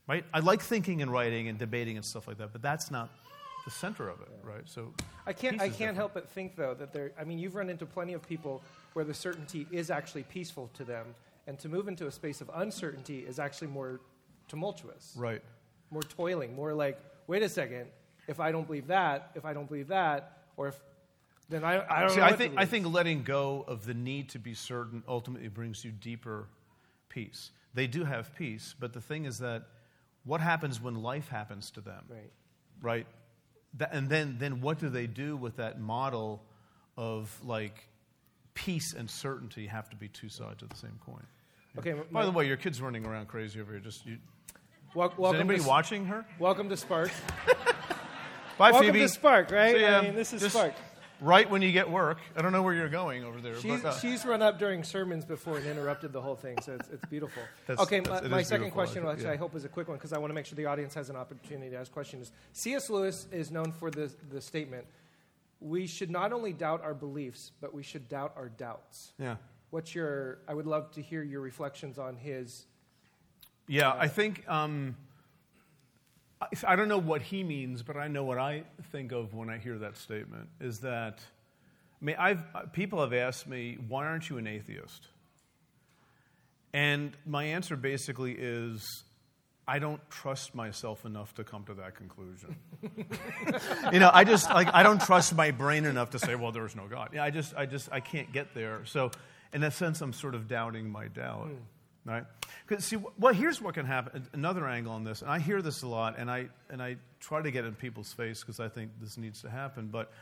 [0.07, 0.23] right?
[0.33, 3.09] I like thinking and writing and debating and stuff like that, but that's not
[3.65, 4.61] the center of it, right?
[4.65, 4.93] So
[5.25, 5.97] I can't, I can't different.
[5.97, 8.61] help but think, though, that there, I mean, you've run into plenty of people
[8.97, 11.05] where the certainty is actually peaceful to them,
[11.45, 14.01] and to move into a space of uncertainty is actually more
[14.47, 15.43] tumultuous, Right.
[15.91, 17.91] more toiling, more like, wait a second,
[18.27, 20.79] if I don't believe that, if I don't believe that, or if,
[21.47, 22.23] then I, I don't See, know.
[22.23, 25.91] I think, I think letting go of the need to be certain ultimately brings you
[25.91, 26.47] deeper
[27.07, 27.51] peace.
[27.75, 29.67] They do have peace, but the thing is that
[30.23, 32.03] what happens when life happens to them?
[32.09, 32.31] Right.
[32.81, 33.07] right?
[33.75, 36.41] That, and then, then what do they do with that model
[36.97, 37.87] of like
[38.57, 41.23] peace and certainty have to be two sides of the same coin?
[41.77, 43.79] Okay, By the way, your kid's running around crazy over here.
[43.79, 44.17] Just you,
[44.95, 46.25] wel- is welcome, anybody to, watching her?
[46.39, 47.11] welcome to Spark.
[48.57, 49.01] Bye, welcome Phoebe.
[49.01, 49.83] to Spark, right?
[49.83, 50.73] I mean, this is Spark.
[51.21, 52.17] Right when you get work.
[52.35, 53.59] I don't know where you're going over there.
[53.59, 56.73] She's, but, uh, she's run up during sermons before and interrupted the whole thing, so
[56.73, 57.43] it's, it's beautiful.
[57.67, 59.31] That's- okay, that's- my, my second question, actually, yeah.
[59.31, 61.11] I hope is a quick one because I want to make sure the audience has
[61.11, 62.31] an opportunity to ask questions.
[62.53, 62.89] C.S.
[62.89, 64.85] Lewis is known for the, the statement
[65.59, 69.13] we should not only doubt our beliefs, but we should doubt our doubts.
[69.19, 69.35] yeah.
[69.69, 72.65] What's your, I would love to hear your reflections on his.
[73.67, 74.95] Yeah, I think um,
[76.41, 79.49] I- I don't know what he means, but I know what I think of when
[79.49, 81.19] I hear that statement is that
[82.01, 85.07] I mean, I've, uh, people have asked me, why aren't you an atheist?
[86.73, 89.03] And my answer basically is,
[89.67, 92.55] I don't trust myself enough to come to that conclusion.
[93.91, 96.65] you know, I just like I don't trust my brain enough to say, well, there
[96.65, 97.09] is no God.
[97.13, 98.85] Yeah, I just, I just, I can't get there.
[98.85, 99.11] So,
[99.51, 102.09] in a sense, I'm sort of doubting my doubt, hmm.
[102.09, 102.23] right?
[102.65, 104.27] Because see, well, here's what can happen.
[104.31, 107.41] Another angle on this, and I hear this a lot, and I and I try
[107.41, 109.87] to get in people's face because I think this needs to happen.
[109.87, 110.13] But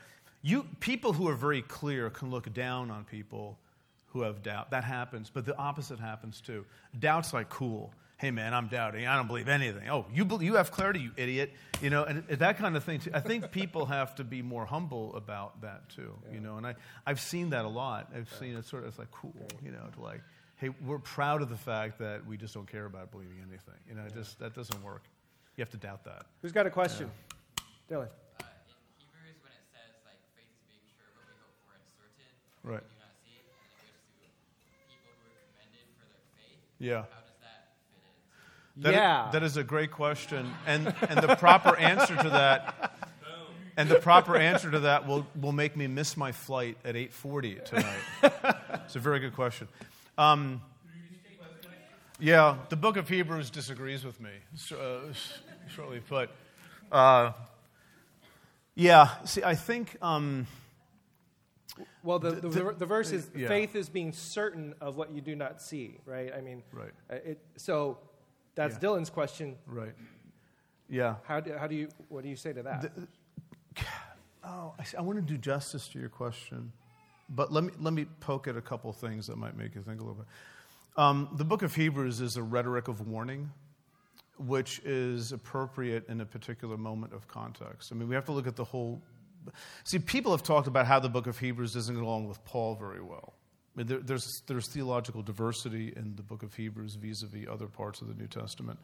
[0.42, 3.60] you, people who are very clear, can look down on people
[4.16, 4.72] who have doubt.
[4.72, 6.66] That happens, but the opposite happens too.
[6.98, 7.92] Doubt's like cool.
[8.18, 9.06] Hey man, I'm doubting.
[9.06, 9.90] I don't believe anything.
[9.90, 11.52] Oh, you bel you have clarity, you idiot.
[11.82, 13.00] You know, and that kind of thing.
[13.02, 13.12] Too.
[13.14, 16.14] I think people have to be more humble about that too.
[16.32, 18.10] You know, and I I've seen that a lot.
[18.16, 19.34] I've seen it sort of it's like cool.
[19.62, 20.22] You know, to like,
[20.56, 23.76] hey, we're proud of the fact that we just don't care about believing anything.
[23.90, 25.04] You know, it just that doesn't work.
[25.58, 26.26] You have to doubt that.
[26.42, 27.12] Who's got a question?
[27.92, 28.08] Dylan.
[28.08, 31.76] Uh, in Hebrews, when it says like faith is being sure, but we hope for
[31.76, 32.32] uncertain,
[32.64, 32.95] Right.
[36.80, 37.04] Yeah.
[37.04, 38.02] That fit
[38.78, 38.82] in?
[38.84, 39.30] That is- yeah.
[39.32, 40.52] that is a great question.
[40.68, 42.94] And, and the proper answer to that
[43.78, 47.66] and the proper answer to that will, will make me miss my flight at 8.40
[47.66, 48.56] tonight.
[48.86, 49.68] it's a very good question.
[50.18, 50.62] Um,
[52.20, 54.30] yeah, the book of Hebrews disagrees with me,
[54.72, 55.00] uh,
[55.76, 56.30] shortly put.
[56.92, 57.34] Uh,
[58.76, 59.98] Yeah, see, I think.
[60.02, 60.48] Um,
[62.04, 63.48] Well, the, the, the, the verse is yeah.
[63.48, 66.32] faith is being certain of what you do not see, right?
[66.34, 66.92] I mean, Right.
[67.10, 67.98] uh, It, so
[68.56, 68.80] that's Yeah.
[68.90, 69.58] Dylan's question.
[69.68, 69.94] right.
[70.88, 71.16] Yeah.
[71.26, 72.92] How do, how do you, what do you say to that?
[74.44, 76.72] Oh, I, I want to do justice to your question,
[77.30, 80.00] but let me, let me poke at a couple things that might make you think
[80.00, 80.28] a little bit.
[80.98, 83.50] Um, the book of Hebrews is a rhetoric of warning,
[84.38, 87.92] which is appropriate in a particular moment of context.
[87.92, 89.02] I mean, we have to look at the whole.
[89.84, 92.76] See, people have talked about how the book of Hebrews doesn't get along with Paul
[92.76, 93.34] very well.
[93.76, 97.48] I mean, there, there's, there's theological diversity in the book of Hebrews vis a vis
[97.50, 98.80] other parts of the New Testament.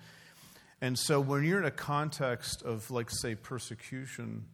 [0.82, 4.46] And so when you're in a context of, like, say, persecution,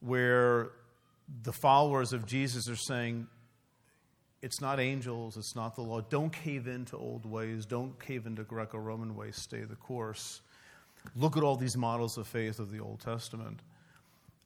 [0.00, 0.70] where
[1.42, 3.28] the followers of Jesus are saying,
[4.42, 6.00] it's not angels, it's not the law.
[6.00, 10.40] Don't cave into old ways, don't cave into Greco Roman ways, stay the course.
[11.14, 13.60] Look at all these models of faith of the Old Testament.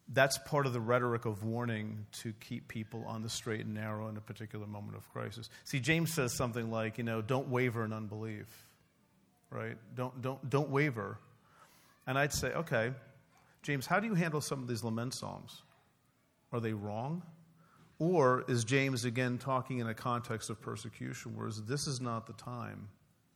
[0.08, 4.08] That's part of the rhetoric of warning to keep people on the straight and narrow
[4.08, 5.50] in a particular moment of crisis.
[5.64, 8.46] See, James says something like, you know, don't waver in unbelief,
[9.50, 9.76] right?
[9.96, 11.18] Don't, don't, don't waver.
[12.06, 12.92] And I'd say, okay,
[13.62, 15.62] James, how do you handle some of these lament psalms?
[16.52, 17.22] Are they wrong?
[17.98, 22.34] Or is James again talking in a context of persecution, whereas this is not the
[22.34, 22.88] time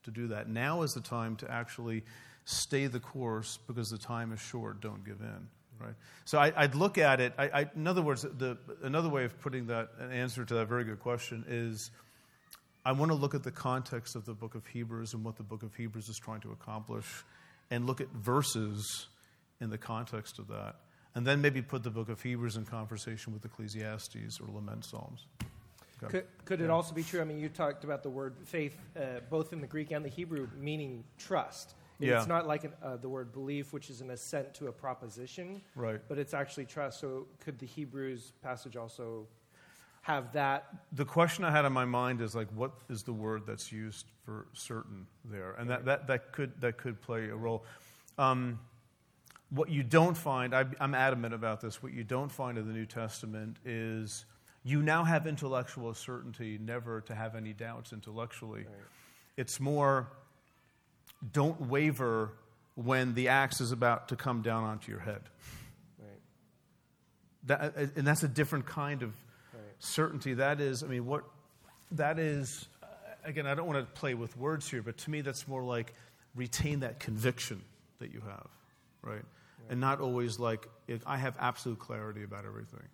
[0.04, 0.48] to do that?
[0.48, 2.04] Now is the time to actually
[2.44, 4.80] stay the course because the time is short.
[4.80, 5.48] Don't give in.
[5.80, 5.94] Right.
[6.26, 7.32] So I, would look at it.
[7.38, 10.68] I, I, in other words, the, another way of putting that an answer to that
[10.68, 11.90] very good question is,
[12.84, 15.42] I want to look at the context of the book of Hebrews and what the
[15.42, 17.06] book of Hebrews is trying to accomplish,
[17.70, 19.06] and look at verses
[19.60, 20.76] in the context of that
[21.14, 25.26] and then maybe put the book of Hebrews in conversation with Ecclesiastes or lament psalms.
[26.02, 26.10] Okay.
[26.20, 27.20] Could, could it also be true?
[27.20, 30.08] I mean, you talked about the word faith, uh, both in the Greek and the
[30.08, 31.74] Hebrew, meaning trust.
[32.00, 32.18] Yeah.
[32.18, 35.62] It's not like an, uh, the word belief, which is an assent to a proposition,
[35.74, 36.00] Right.
[36.08, 37.00] but it's actually trust.
[37.00, 39.26] So could the Hebrews passage also
[40.02, 40.74] have that?
[40.92, 44.06] The question I had in my mind is like, what is the word that's used
[44.24, 45.52] for certain there?
[45.58, 47.64] And that, that, that, could, that could play a role.
[48.18, 48.58] Um,
[49.50, 52.72] what you don't find, I, I'm adamant about this, what you don't find in the
[52.72, 54.24] New Testament is
[54.62, 58.60] you now have intellectual certainty, never to have any doubts intellectually.
[58.60, 58.86] Right.
[59.36, 60.08] It's more,
[61.32, 62.32] don't waver
[62.74, 65.20] when the axe is about to come down onto your head.
[65.98, 66.20] Right.
[67.44, 69.14] That, and that's a different kind of
[69.52, 69.62] Right.
[69.80, 70.34] certainty.
[70.34, 71.24] That is, I mean, what
[71.92, 72.86] that is, uh,
[73.24, 75.94] again, I don't want to play with words here, but to me, that's more like
[76.34, 77.62] retain that conviction
[77.98, 78.46] that you have,
[79.02, 79.24] right?
[79.68, 80.68] And not always like,
[81.06, 82.88] I have absolute clarity about everything.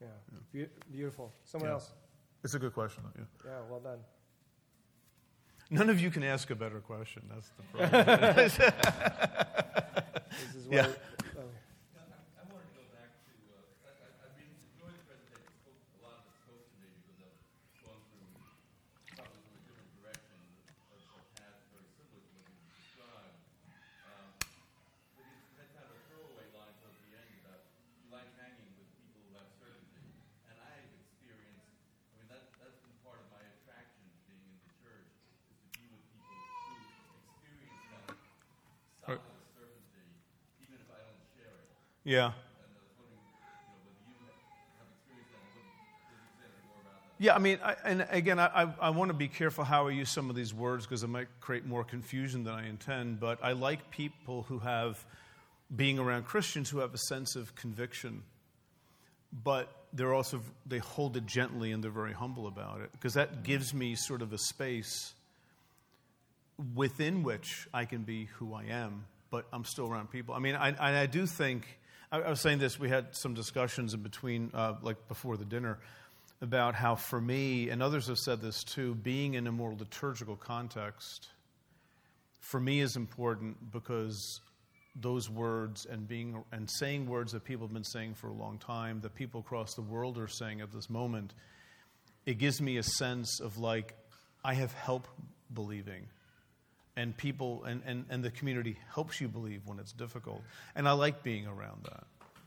[0.00, 0.06] Yeah.
[0.52, 1.32] Beau- beautiful.
[1.44, 1.74] Someone Yeah.
[1.74, 1.92] else?
[2.42, 3.24] It's a good question, yeah.
[3.44, 3.98] Yeah, well done.
[5.70, 7.22] None of you can ask a better question.
[7.30, 8.34] That's the problem.
[8.44, 8.58] This
[10.58, 10.86] is Yeah.
[10.90, 10.96] where,
[11.38, 15.46] oh, I wanted to go back to, uh, I, I, I mean, enjoyed the presentation,
[15.46, 17.38] It spoke, a lot of it spoke to me because I've
[17.86, 18.34] gone through,
[19.14, 20.38] probably through a different direction,
[20.90, 23.38] a, a path very similar to what you described.
[24.10, 24.26] Um,
[25.14, 27.62] but you had kind of a throwaway line towards the end about
[28.02, 30.02] you like hanging with people who have certainty.
[30.50, 31.62] And I have experienced,
[32.10, 35.10] I mean, that, that's been part of my attraction to being in the church,
[35.50, 36.74] is to be with people who
[37.26, 38.14] experience that
[39.00, 40.06] solid certainty,
[40.62, 41.66] even if I don't share it.
[41.66, 41.66] yeah.
[41.66, 41.98] And I was wondering, you know, whether you have experienced that, and what, could you
[41.98, 42.32] say anything more about that?
[47.18, 50.08] Yeah, I mean, I, and again, I, I, want to be careful how I use
[50.08, 53.20] some of these words because it might create more confusion than I intend.
[53.20, 55.04] But I like people who have,
[55.76, 58.22] being around Christians, who have a sense of conviction,
[59.44, 63.42] but they're also they hold it gently and they're very humble about it because that
[63.42, 65.12] gives me sort of a space
[66.74, 70.34] within which I can be who I am, but I'm still around people.
[70.34, 71.66] I mean, I, I do think,
[72.12, 75.44] I, I was saying this, we had some discussions in between, uh, like before the
[75.44, 75.78] dinner,
[76.42, 80.36] about how for me, and others have said this too, being in a more liturgical
[80.36, 81.28] context,
[82.40, 84.40] for me is important because
[84.96, 88.58] those words and being and saying words that people have been saying for a long
[88.58, 91.32] time, that people across the world are saying at this moment,
[92.26, 93.94] it gives me a sense of like
[94.44, 95.06] I have help
[95.54, 96.06] believing.
[97.00, 100.42] And people and, and, and the community helps you believe when it's difficult.
[100.74, 102.04] And I like being around that.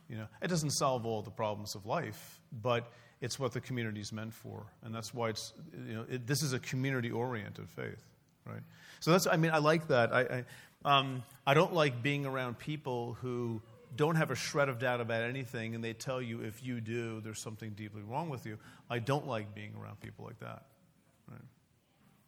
[0.07, 3.99] You know, it doesn't solve all the problems of life, but it's what the community
[3.99, 4.63] is meant for.
[4.83, 5.53] And that's why it's,
[5.87, 8.03] you know, it, this is a community oriented faith,
[8.45, 8.61] right?
[8.99, 10.13] So that's, I mean, I like that.
[10.13, 13.59] I, I, um, I don't like being around people who
[13.95, 17.21] don't have a shred of doubt about anything and they tell you if you do,
[17.21, 18.59] there's something deeply wrong with you.
[18.87, 20.63] I don't like being around people like that?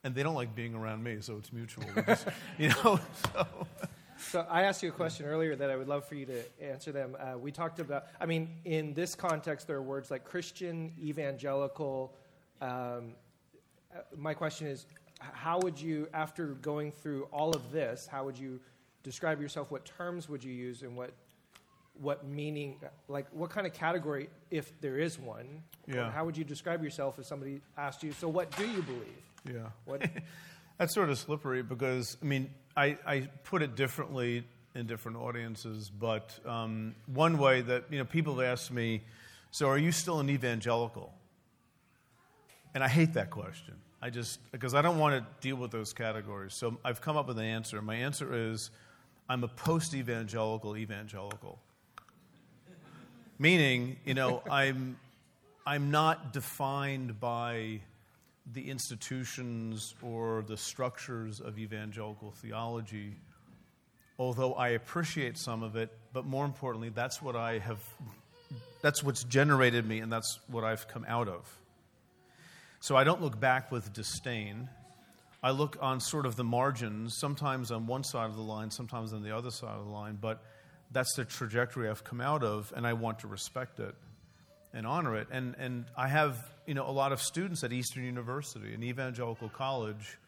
[0.05, 1.83] And they don't like being around me, so it's mutual.
[2.05, 2.27] Just,
[2.59, 2.99] you know,
[3.33, 3.47] so.
[4.17, 6.91] So I asked you a question earlier that I would love for you to answer
[6.91, 7.17] them.
[7.19, 12.13] Uh, we talked about, I mean, in this context, there are words like Christian, evangelical.
[12.61, 12.69] Um,
[13.93, 14.85] uh, my question is,
[15.19, 18.59] how would you, after going through all of this, how would you
[19.01, 19.71] describe yourself?
[19.71, 21.11] What terms would you use, and what
[21.99, 22.75] what meaning,
[23.07, 25.63] like what kind of category, if there is one?
[25.87, 26.11] Yeah.
[26.11, 28.11] How would you describe yourself if somebody asked you?
[28.11, 29.23] So, what do you believe?
[29.47, 29.69] Yeah.
[29.85, 30.09] What?
[30.77, 34.43] That's sort of slippery because, I mean, I, I put it differently
[34.73, 39.01] in different audiences, but um, one way that, you know, people ask me,
[39.51, 41.13] so are you still an evangelical?
[42.73, 43.75] And I hate that question.
[44.01, 46.53] I just, because I don't want to deal with those categories.
[46.53, 47.81] So I've come up with an answer.
[47.81, 48.69] My answer is
[49.29, 51.57] I'm a post evangelical evangelical.
[53.39, 54.97] Meaning, you know, I'm,
[55.65, 57.79] I'm not defined by
[58.53, 63.15] the institutions or the structures of evangelical theology,
[64.19, 67.79] although I appreciate some of it, but more importantly, that's what I have,
[68.81, 71.57] that's what's generated me, and that's what I've come out of.
[72.79, 74.69] So I don't look back with disdain.
[75.41, 79.11] I look on sort of the margins, sometimes on one side of the line, sometimes
[79.11, 80.43] on the other side of the line, but
[80.91, 83.95] that's the trajectory I've come out of, and I want to respect it
[84.75, 85.27] and honor it.
[85.31, 89.49] And, and I have you know, a lot of students at Eastern University, an evangelical
[89.49, 90.19] college,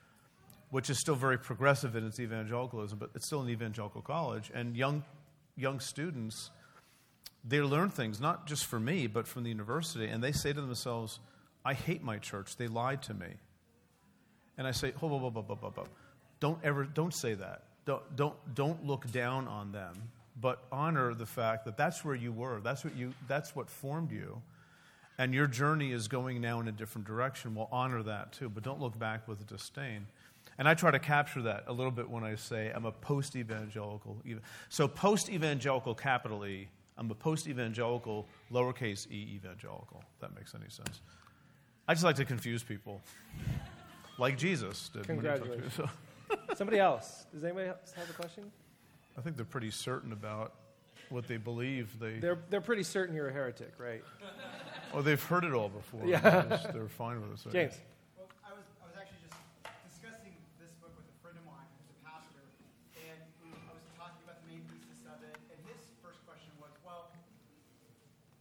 [0.72, 4.52] which is still very progressive in its evangelicalism, but it's still an evangelical college.
[4.54, 5.04] And young,
[5.56, 6.50] young students,
[7.44, 10.62] they learn things, not just from me, but from the university, and they say to
[10.62, 11.20] themselves,
[11.64, 12.56] I hate my church.
[12.56, 13.28] They lied to me.
[14.58, 15.22] And I say, hold.
[16.40, 17.64] Don't ever, don't say that.
[17.86, 19.94] Don't, don't, don't look down on them,
[20.40, 22.60] but honor the fact that that's where you were.
[22.62, 24.42] That's what, you, that's what formed you.
[25.18, 27.56] And your journey is going now in a different direction.
[27.56, 30.06] We'll honor that too, but don't look back with disdain.
[30.60, 33.36] And I try to capture that a little bit when I say I'm a post
[33.36, 34.18] evangelical.
[34.70, 36.68] So, post evangelical, capital E,
[36.98, 40.02] I'm a post evangelical, lowercase e evangelical.
[40.16, 41.02] If that makes any sense.
[41.88, 43.02] I just like to confuse people,
[44.18, 45.08] like Jesus did.
[45.08, 45.92] when he talked to- Congratulations.
[46.56, 47.26] Somebody else.
[47.34, 48.52] Does anybody else have a question?
[49.18, 50.54] I think they're pretty certain about
[51.10, 51.98] what they believe.
[52.00, 54.04] They, They're, they're pretty certain you're a heretic, right?
[54.94, 56.06] oh, they've heard it all before.
[56.06, 56.20] Yeah.
[56.20, 57.40] They're, just- they're fine with it.
[57.40, 57.74] So- James.
[58.18, 59.40] Well, I was, I was actually just
[59.90, 62.44] discussing this book with a friend of mine who's a pastor,
[62.94, 63.20] and
[63.66, 67.10] I was talking about the main thesis of it, and his first question was, well,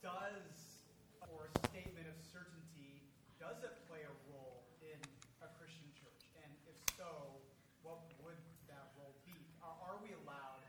[0.04, 0.84] does,
[1.32, 3.00] or a statement of certainty,
[3.40, 4.98] does it play a role in
[5.40, 6.20] a Christian church?
[6.44, 7.40] And if so,
[7.86, 9.34] what would that role be?
[9.62, 10.62] Are, are we allowed,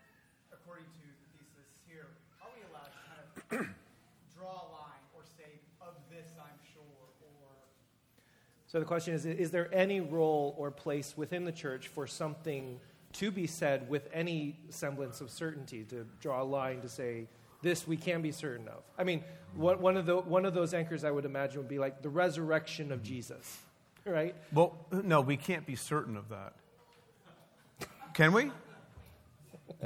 [0.53, 2.09] according to the thesis here,
[2.41, 3.29] are we allowed to kind of
[4.33, 7.53] draw a line or say, of this I'm sure, or
[8.77, 12.79] So the question is Is there any role or place within the church for something
[13.13, 17.25] to be said with any semblance of certainty, to draw a line to say,
[17.63, 18.83] this we can be certain of?
[18.95, 19.23] I mean,
[19.55, 22.09] one, one, of, the, one of those anchors I would imagine would be like the
[22.09, 23.57] resurrection of Jesus,
[24.05, 24.35] right?
[24.53, 26.53] Well, no, we can't be certain of that.
[28.13, 28.51] Can we?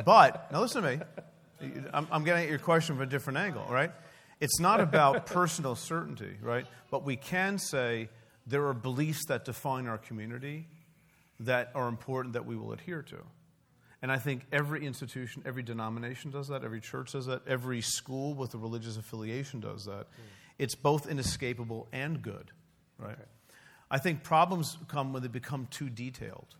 [0.03, 1.79] But, now listen to me.
[1.93, 3.93] I'm, I'm getting at your question from a different angle, right?
[4.41, 6.65] It's not about personal certainty, right?
[6.89, 8.09] But we can say
[8.51, 10.67] there are beliefs that define our community
[11.39, 13.17] that are important that we will adhere to.
[14.01, 18.33] And I think every institution, every denomination does that, every church does that, every school
[18.33, 20.07] with a religious affiliation does that.
[20.15, 20.21] Hmm.
[20.59, 22.51] It's both inescapable and good,
[22.97, 23.17] right?
[23.89, 26.55] I think problems come when they become too detailed.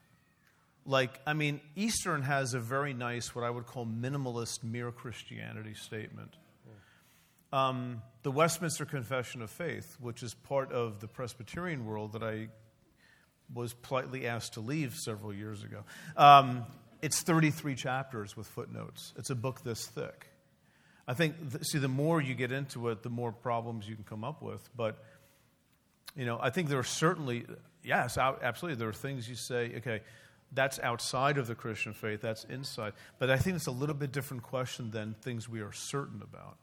[0.85, 5.75] Like, I mean, Eastern has a very nice, what I would call minimalist mere Christianity
[5.75, 6.35] statement.
[7.53, 12.47] Um, the Westminster Confession of Faith, which is part of the Presbyterian world that I
[13.53, 15.83] was politely asked to leave several years ago,
[16.15, 16.65] um,
[17.01, 19.13] it's 33 chapters with footnotes.
[19.17, 20.27] It's a book this thick.
[21.07, 24.05] I think, th- see, the more you get into it, the more problems you can
[24.05, 24.69] come up with.
[24.75, 25.03] But,
[26.15, 27.45] you know, I think there are certainly,
[27.83, 30.01] yes, absolutely, there are things you say, okay,
[30.53, 32.93] that's outside of the Christian faith, that's inside.
[33.19, 36.57] But I think it's a little bit different question than things we are certain about.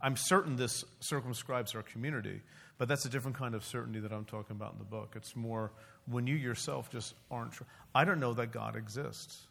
[0.00, 2.40] I'm certain this circumscribes our community,
[2.78, 5.14] but that's a different kind of certainty that I'm talking about in the book.
[5.16, 5.72] It's more
[6.06, 7.66] when you yourself just aren't sure.
[7.94, 9.46] I don't know that God exists.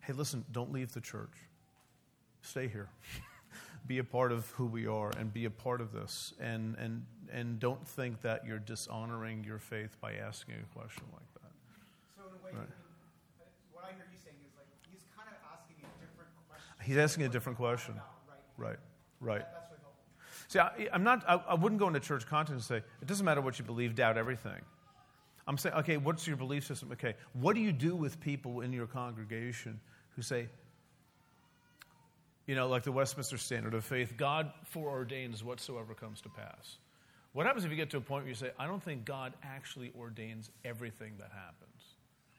[0.00, 1.32] Hey, listen, don't leave the church.
[2.42, 2.88] Stay here.
[3.86, 6.32] be a part of who we are and be a part of this.
[6.40, 11.34] And, and, and don't think that you're dishonoring your faith by asking a question like
[11.34, 11.50] that.
[12.16, 12.68] So in a way, Right.
[13.72, 16.72] What I hear you saying is like he's kind of asking a different question.
[16.84, 17.94] He's asking a different question.
[17.94, 18.06] about
[18.56, 18.78] Right, Right.
[19.20, 19.40] right.
[19.40, 19.67] That- That's really helpful.
[20.48, 23.24] See, I, I'm not, I, I wouldn't go into church content and say, it doesn't
[23.24, 24.60] matter what you believe, doubt everything.
[25.46, 26.90] I'm saying, okay, what's your belief system?
[26.92, 29.80] Okay, what do you do with people in your congregation
[30.16, 30.48] who say,
[32.46, 36.78] you know, like the Westminster Standard of Faith, God foreordains whatsoever comes to pass.
[37.34, 39.34] What happens if you get to a point where you say, I don't think God
[39.42, 41.68] actually ordains everything that happens?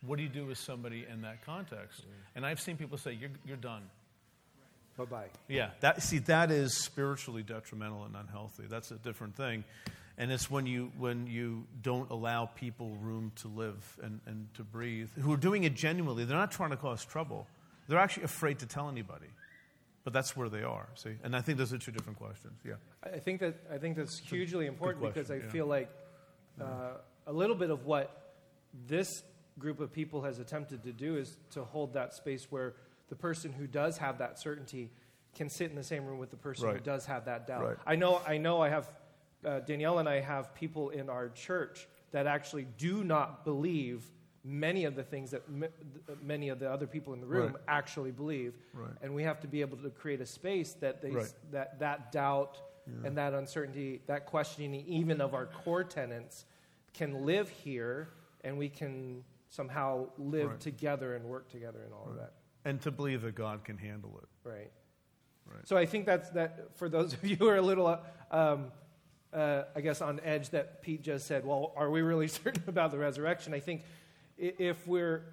[0.02, 2.02] What do you do with somebody in that context?
[2.02, 2.12] Mm.
[2.36, 3.84] And I've seen people say, You're, you're done.
[5.00, 5.28] Bye bye.
[5.48, 8.64] Yeah, that, see, that is spiritually detrimental and unhealthy.
[8.68, 9.64] That's a different thing.
[10.18, 14.64] And it's when you, when you don't allow people room to live and, and to
[14.64, 16.26] breathe, who are doing it genuinely.
[16.26, 17.48] They're not trying to cause trouble,
[17.88, 19.28] they're actually afraid to tell anybody.
[20.04, 21.16] But that's where they are, see?
[21.24, 22.60] And I think those are two different questions.
[22.66, 22.74] Yeah.
[23.02, 25.52] I I think that I think that's hugely important question, because I yeah.
[25.52, 25.90] feel like
[26.60, 28.34] uh, a little bit of what
[28.88, 29.24] this
[29.58, 32.74] group of people has attempted to do is to hold that space where
[33.10, 34.92] the person who does have that certainty
[35.36, 37.64] can sit in the same room with the person who does have that doubt.
[37.64, 37.78] Right.
[37.86, 38.22] I know.
[38.28, 38.62] I know.
[38.62, 38.90] I have
[39.46, 44.04] uh, Danielle and I have people in our church that actually do not believe
[44.44, 45.66] many of the things that m-
[46.22, 47.64] many of the other people in the room Right.
[47.68, 48.90] actually believe, Right.
[49.02, 51.34] and we have to be able to create a space that they, Right.
[51.52, 52.62] that that doubt
[53.04, 56.46] and that uncertainty, that questioning, even of our core tenants,
[56.94, 58.10] can live here,
[58.44, 60.60] and we can somehow live Right.
[60.60, 62.34] together and work together and all of that.
[62.66, 64.48] And to believe that God can handle it.
[64.48, 64.72] Right.
[65.46, 65.68] Right.
[65.68, 66.78] So I think that's that.
[66.78, 68.00] For those of you who are a little,
[68.32, 68.72] um,
[69.34, 72.92] uh, I guess, on edge, that Pete just said, "Well, are we really certain about
[72.92, 73.84] the resurrection?" I think
[74.38, 75.24] if we're,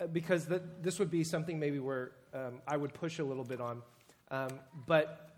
[0.00, 3.44] uh, because th- this would be something maybe where um, I would push a little
[3.44, 3.82] bit on,
[4.30, 4.50] um,
[4.86, 5.28] but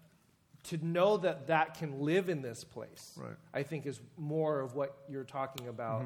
[0.64, 3.36] to know that that can live in this place, Right.
[3.52, 6.04] I think is more of what you're talking about.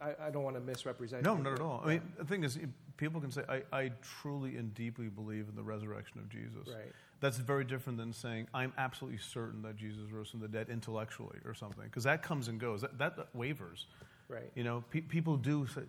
[0.00, 1.22] I, I don't want to misrepresent.
[1.22, 1.80] No, you, not at all.
[1.82, 2.58] I mean, the thing is,
[2.96, 3.90] people can say, I, I
[4.22, 6.66] truly and deeply believe in the resurrection of Jesus.
[6.68, 6.92] Right.
[7.20, 11.38] That's very different than saying, I'm absolutely certain that Jesus rose from the dead intellectually
[11.44, 12.80] or something, because that comes and goes.
[12.80, 13.86] That, that wavers.
[14.28, 14.50] Right.
[14.54, 15.82] You know, pe- people do say,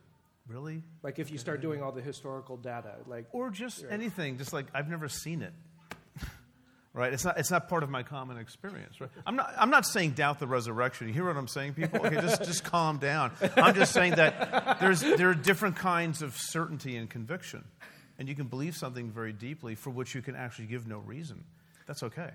[0.47, 0.83] really?
[1.03, 3.93] Like if you start doing all the historical data, like Or just Right.
[3.93, 5.53] anything, just like, I've never seen it.
[6.93, 7.13] Right?
[7.13, 9.09] It's not, it's not part of my common experience, right?
[9.25, 11.07] I'm not, I'm not saying doubt the resurrection.
[11.07, 12.05] You hear what I'm saying, people?
[12.05, 13.31] Okay, just, just calm down.
[13.55, 17.63] I'm just saying that there's, there are different kinds of certainty and conviction.
[18.19, 21.43] And you can believe something very deeply for which you can actually give no reason.
[21.87, 22.31] That's okay.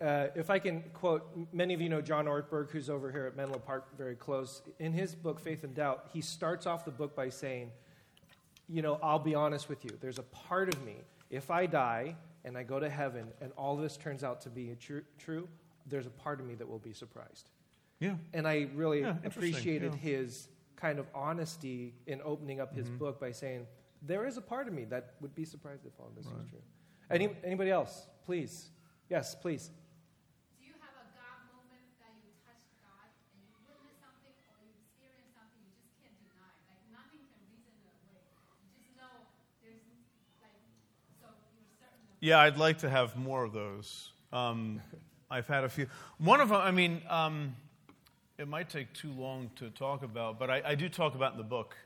[0.00, 3.36] Uh, if I can quote, many of you know John Ortberg, who's over here at
[3.36, 4.62] Menlo Park very close.
[4.78, 7.70] In his book, Faith and Doubt, he starts off the book by saying,
[8.68, 9.90] You know, I'll be honest with you.
[10.00, 10.96] There's a part of me,
[11.30, 12.16] if I die
[12.46, 15.46] and I go to heaven and all this turns out to be tru- true,
[15.86, 17.50] there's a part of me that will be surprised.
[18.00, 18.14] Yeah.
[18.32, 19.98] And I really Yeah, appreciated yeah.
[19.98, 20.06] Mm-hmm.
[20.24, 23.66] his kind of honesty in opening up his book by saying,
[24.02, 26.62] There is a part of me that would be surprised if all this was true.
[27.10, 28.06] Any, anybody else?
[28.24, 28.70] Please.
[29.08, 29.70] Yes, please.
[30.58, 34.58] Do you have a God moment that you touched God and you witnessed something or
[34.66, 36.50] you experienced something you just can't deny?
[36.66, 38.26] Like nothing can reason it away.
[38.66, 39.14] You just know
[39.62, 39.86] there's
[40.42, 40.58] like
[41.22, 44.10] so you're certain of Yeah, I'd like to have more of those.
[44.32, 44.80] Um,
[45.30, 45.86] I've had a few.
[46.18, 47.54] One of them, I mean, um,
[48.36, 51.38] it might take too long to talk about, but I, I do talk about in
[51.38, 51.76] the book.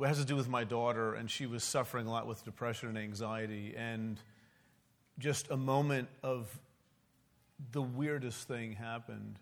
[0.00, 2.90] It has to do with my daughter, and she was suffering a lot with depression
[2.90, 4.20] and anxiety, and
[5.18, 6.48] just a moment of
[7.72, 9.40] the weirdest thing happened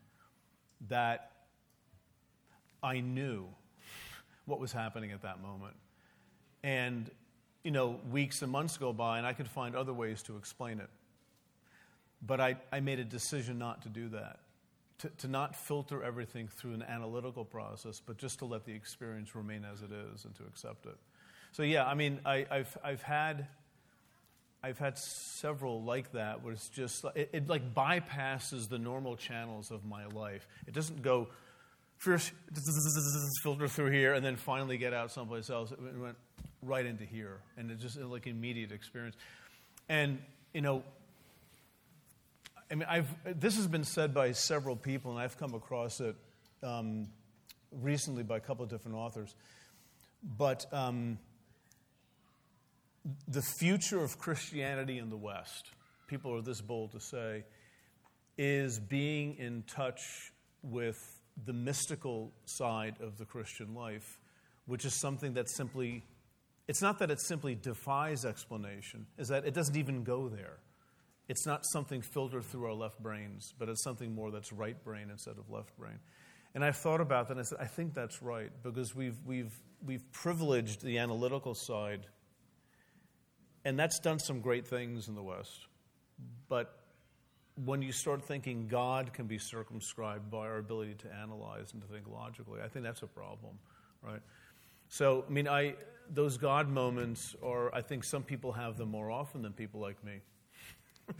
[0.88, 1.32] that
[2.82, 3.44] I knew
[4.46, 5.76] what was happening at that moment.
[6.62, 7.10] And,
[7.64, 10.80] you know, weeks and months go by, and I could find other ways to explain
[10.80, 10.88] it.
[12.20, 14.40] But I, I made a decision not to do that,
[14.98, 19.34] to, to not filter everything through an analytical process, but just to let the experience
[19.34, 20.96] remain as it is and to accept it.
[21.52, 23.46] So, yeah, I mean, I, I've, I've had.
[24.60, 29.70] I've had several like that where it's just it, it like bypasses the normal channels
[29.70, 30.48] of my life.
[30.66, 31.28] It doesn't go
[31.96, 32.32] first
[33.42, 35.70] filter through here and then finally get out someplace else.
[35.70, 36.16] It went
[36.62, 39.16] right into here, and it's just like immediate experience.
[39.88, 40.18] And
[40.52, 40.82] you know,
[42.70, 46.16] I mean, I've this has been said by several people, and I've come across it
[46.62, 47.06] um,
[47.70, 49.34] recently by a couple of different authors.
[50.36, 51.18] But um,
[53.26, 55.70] the future of Christianity in the West,
[56.08, 57.44] people are this bold to say,
[58.36, 60.32] is being in touch
[60.62, 64.18] with the mystical side of the Christian life,
[64.66, 66.04] which is something that simply,
[66.68, 70.58] it's not that it simply defies explanation, is that it doesn't even go there.
[71.28, 75.10] It's not something filtered through our left brains, but it's something more that's right brain
[75.10, 75.98] instead of left brain.
[76.54, 79.52] And I thought about that and I said, I think that's right, because we've, we've,
[79.84, 82.06] we've privileged the analytical side
[83.64, 85.66] and that's done some great things in the West.
[86.48, 86.74] But
[87.64, 91.88] when you start thinking God can be circumscribed by our ability to analyze and to
[91.88, 93.58] think logically, I think that's a problem,
[94.02, 94.20] right?
[94.88, 95.74] So, I mean, I,
[96.10, 100.02] those God moments are, I think some people have them more often than people like
[100.04, 100.20] me.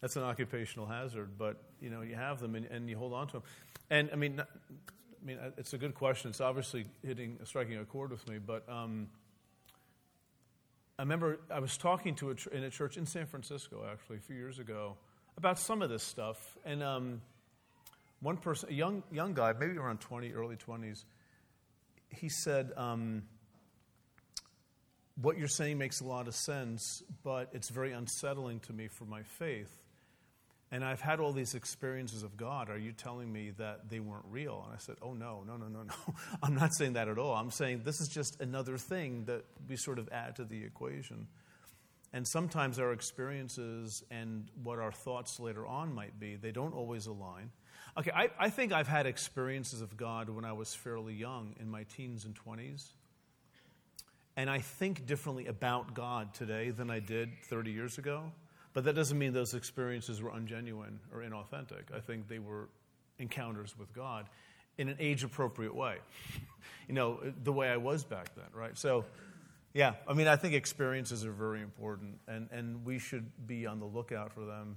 [0.00, 3.26] That's an occupational hazard, but, you know, you have them and, and you hold on
[3.28, 3.42] to them.
[3.90, 6.28] And, I mean, I mean, it's a good question.
[6.28, 9.08] It's obviously hitting, striking a chord with me, but um,
[10.98, 14.18] I remember I was talking to a ch- in a church in San Francisco, actually,
[14.18, 14.96] a few years ago,
[15.38, 16.58] about some of this stuff.
[16.66, 17.22] And um,
[18.20, 21.04] one person, a young, young guy, maybe around 20, early 20s,
[22.14, 23.22] he said, um,
[25.20, 29.04] What you're saying makes a lot of sense, but it's very unsettling to me for
[29.04, 29.80] my faith.
[30.70, 32.68] And I've had all these experiences of God.
[32.68, 34.64] Are you telling me that they weren't real?
[34.66, 35.94] And I said, Oh, no, no, no, no, no.
[36.42, 37.34] I'm not saying that at all.
[37.34, 41.28] I'm saying this is just another thing that we sort of add to the equation.
[42.12, 47.06] And sometimes our experiences and what our thoughts later on might be, they don't always
[47.06, 47.50] align.
[47.96, 51.70] Okay, I, I think I've had experiences of God when I was fairly young, in
[51.70, 52.88] my teens and 20s.
[54.36, 58.32] And I think differently about God today than I did 30 years ago.
[58.72, 61.94] But that doesn't mean those experiences were ungenuine or inauthentic.
[61.94, 62.68] I think they were
[63.20, 64.26] encounters with God
[64.76, 65.98] in an age appropriate way.
[66.88, 68.76] you know, the way I was back then, right?
[68.76, 69.04] So,
[69.72, 73.78] yeah, I mean, I think experiences are very important, and, and we should be on
[73.78, 74.74] the lookout for them.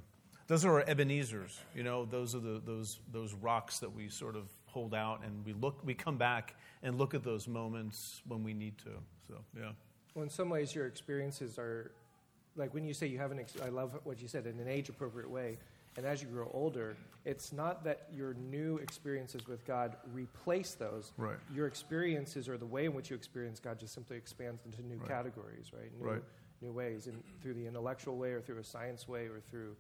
[0.48, 4.36] Those are our Ebenezer's, you know, those are the, those, those rocks that we sort
[4.38, 8.44] of hold out, and we, look, we come back and look at those moments when
[8.44, 8.92] we need to.
[9.28, 9.72] So, yeah.
[10.16, 11.92] Well, in some ways, your experiences are
[12.56, 13.40] like when you say you have an.
[13.40, 15.58] Ex- I love what you said in an age appropriate way.
[15.98, 16.96] And as you grow older,
[17.26, 21.12] it's not that your new experiences with God replace those.
[21.18, 21.38] Right.
[21.54, 24.98] Your experiences or the way in which you experience God just simply expands into new
[24.98, 25.08] Right.
[25.08, 25.92] categories, right?
[26.00, 26.24] New, Right.
[26.62, 29.76] New ways, and through the intellectual way, or through a science way, or through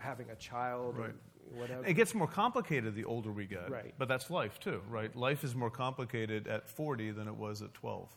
[0.00, 1.10] having a child, Right.
[1.10, 1.86] or whatever.
[1.86, 3.70] It gets more complicated the older we get.
[3.70, 3.94] Right.
[3.98, 5.14] But that's life, too, right?
[5.14, 8.08] Life is more complicated at 40 than it was at 12.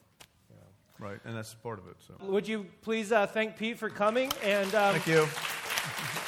[0.99, 1.97] Right, and that's part of it.
[2.07, 2.13] So.
[2.27, 6.23] Would you please uh, thank Pete for coming and um, Thank you.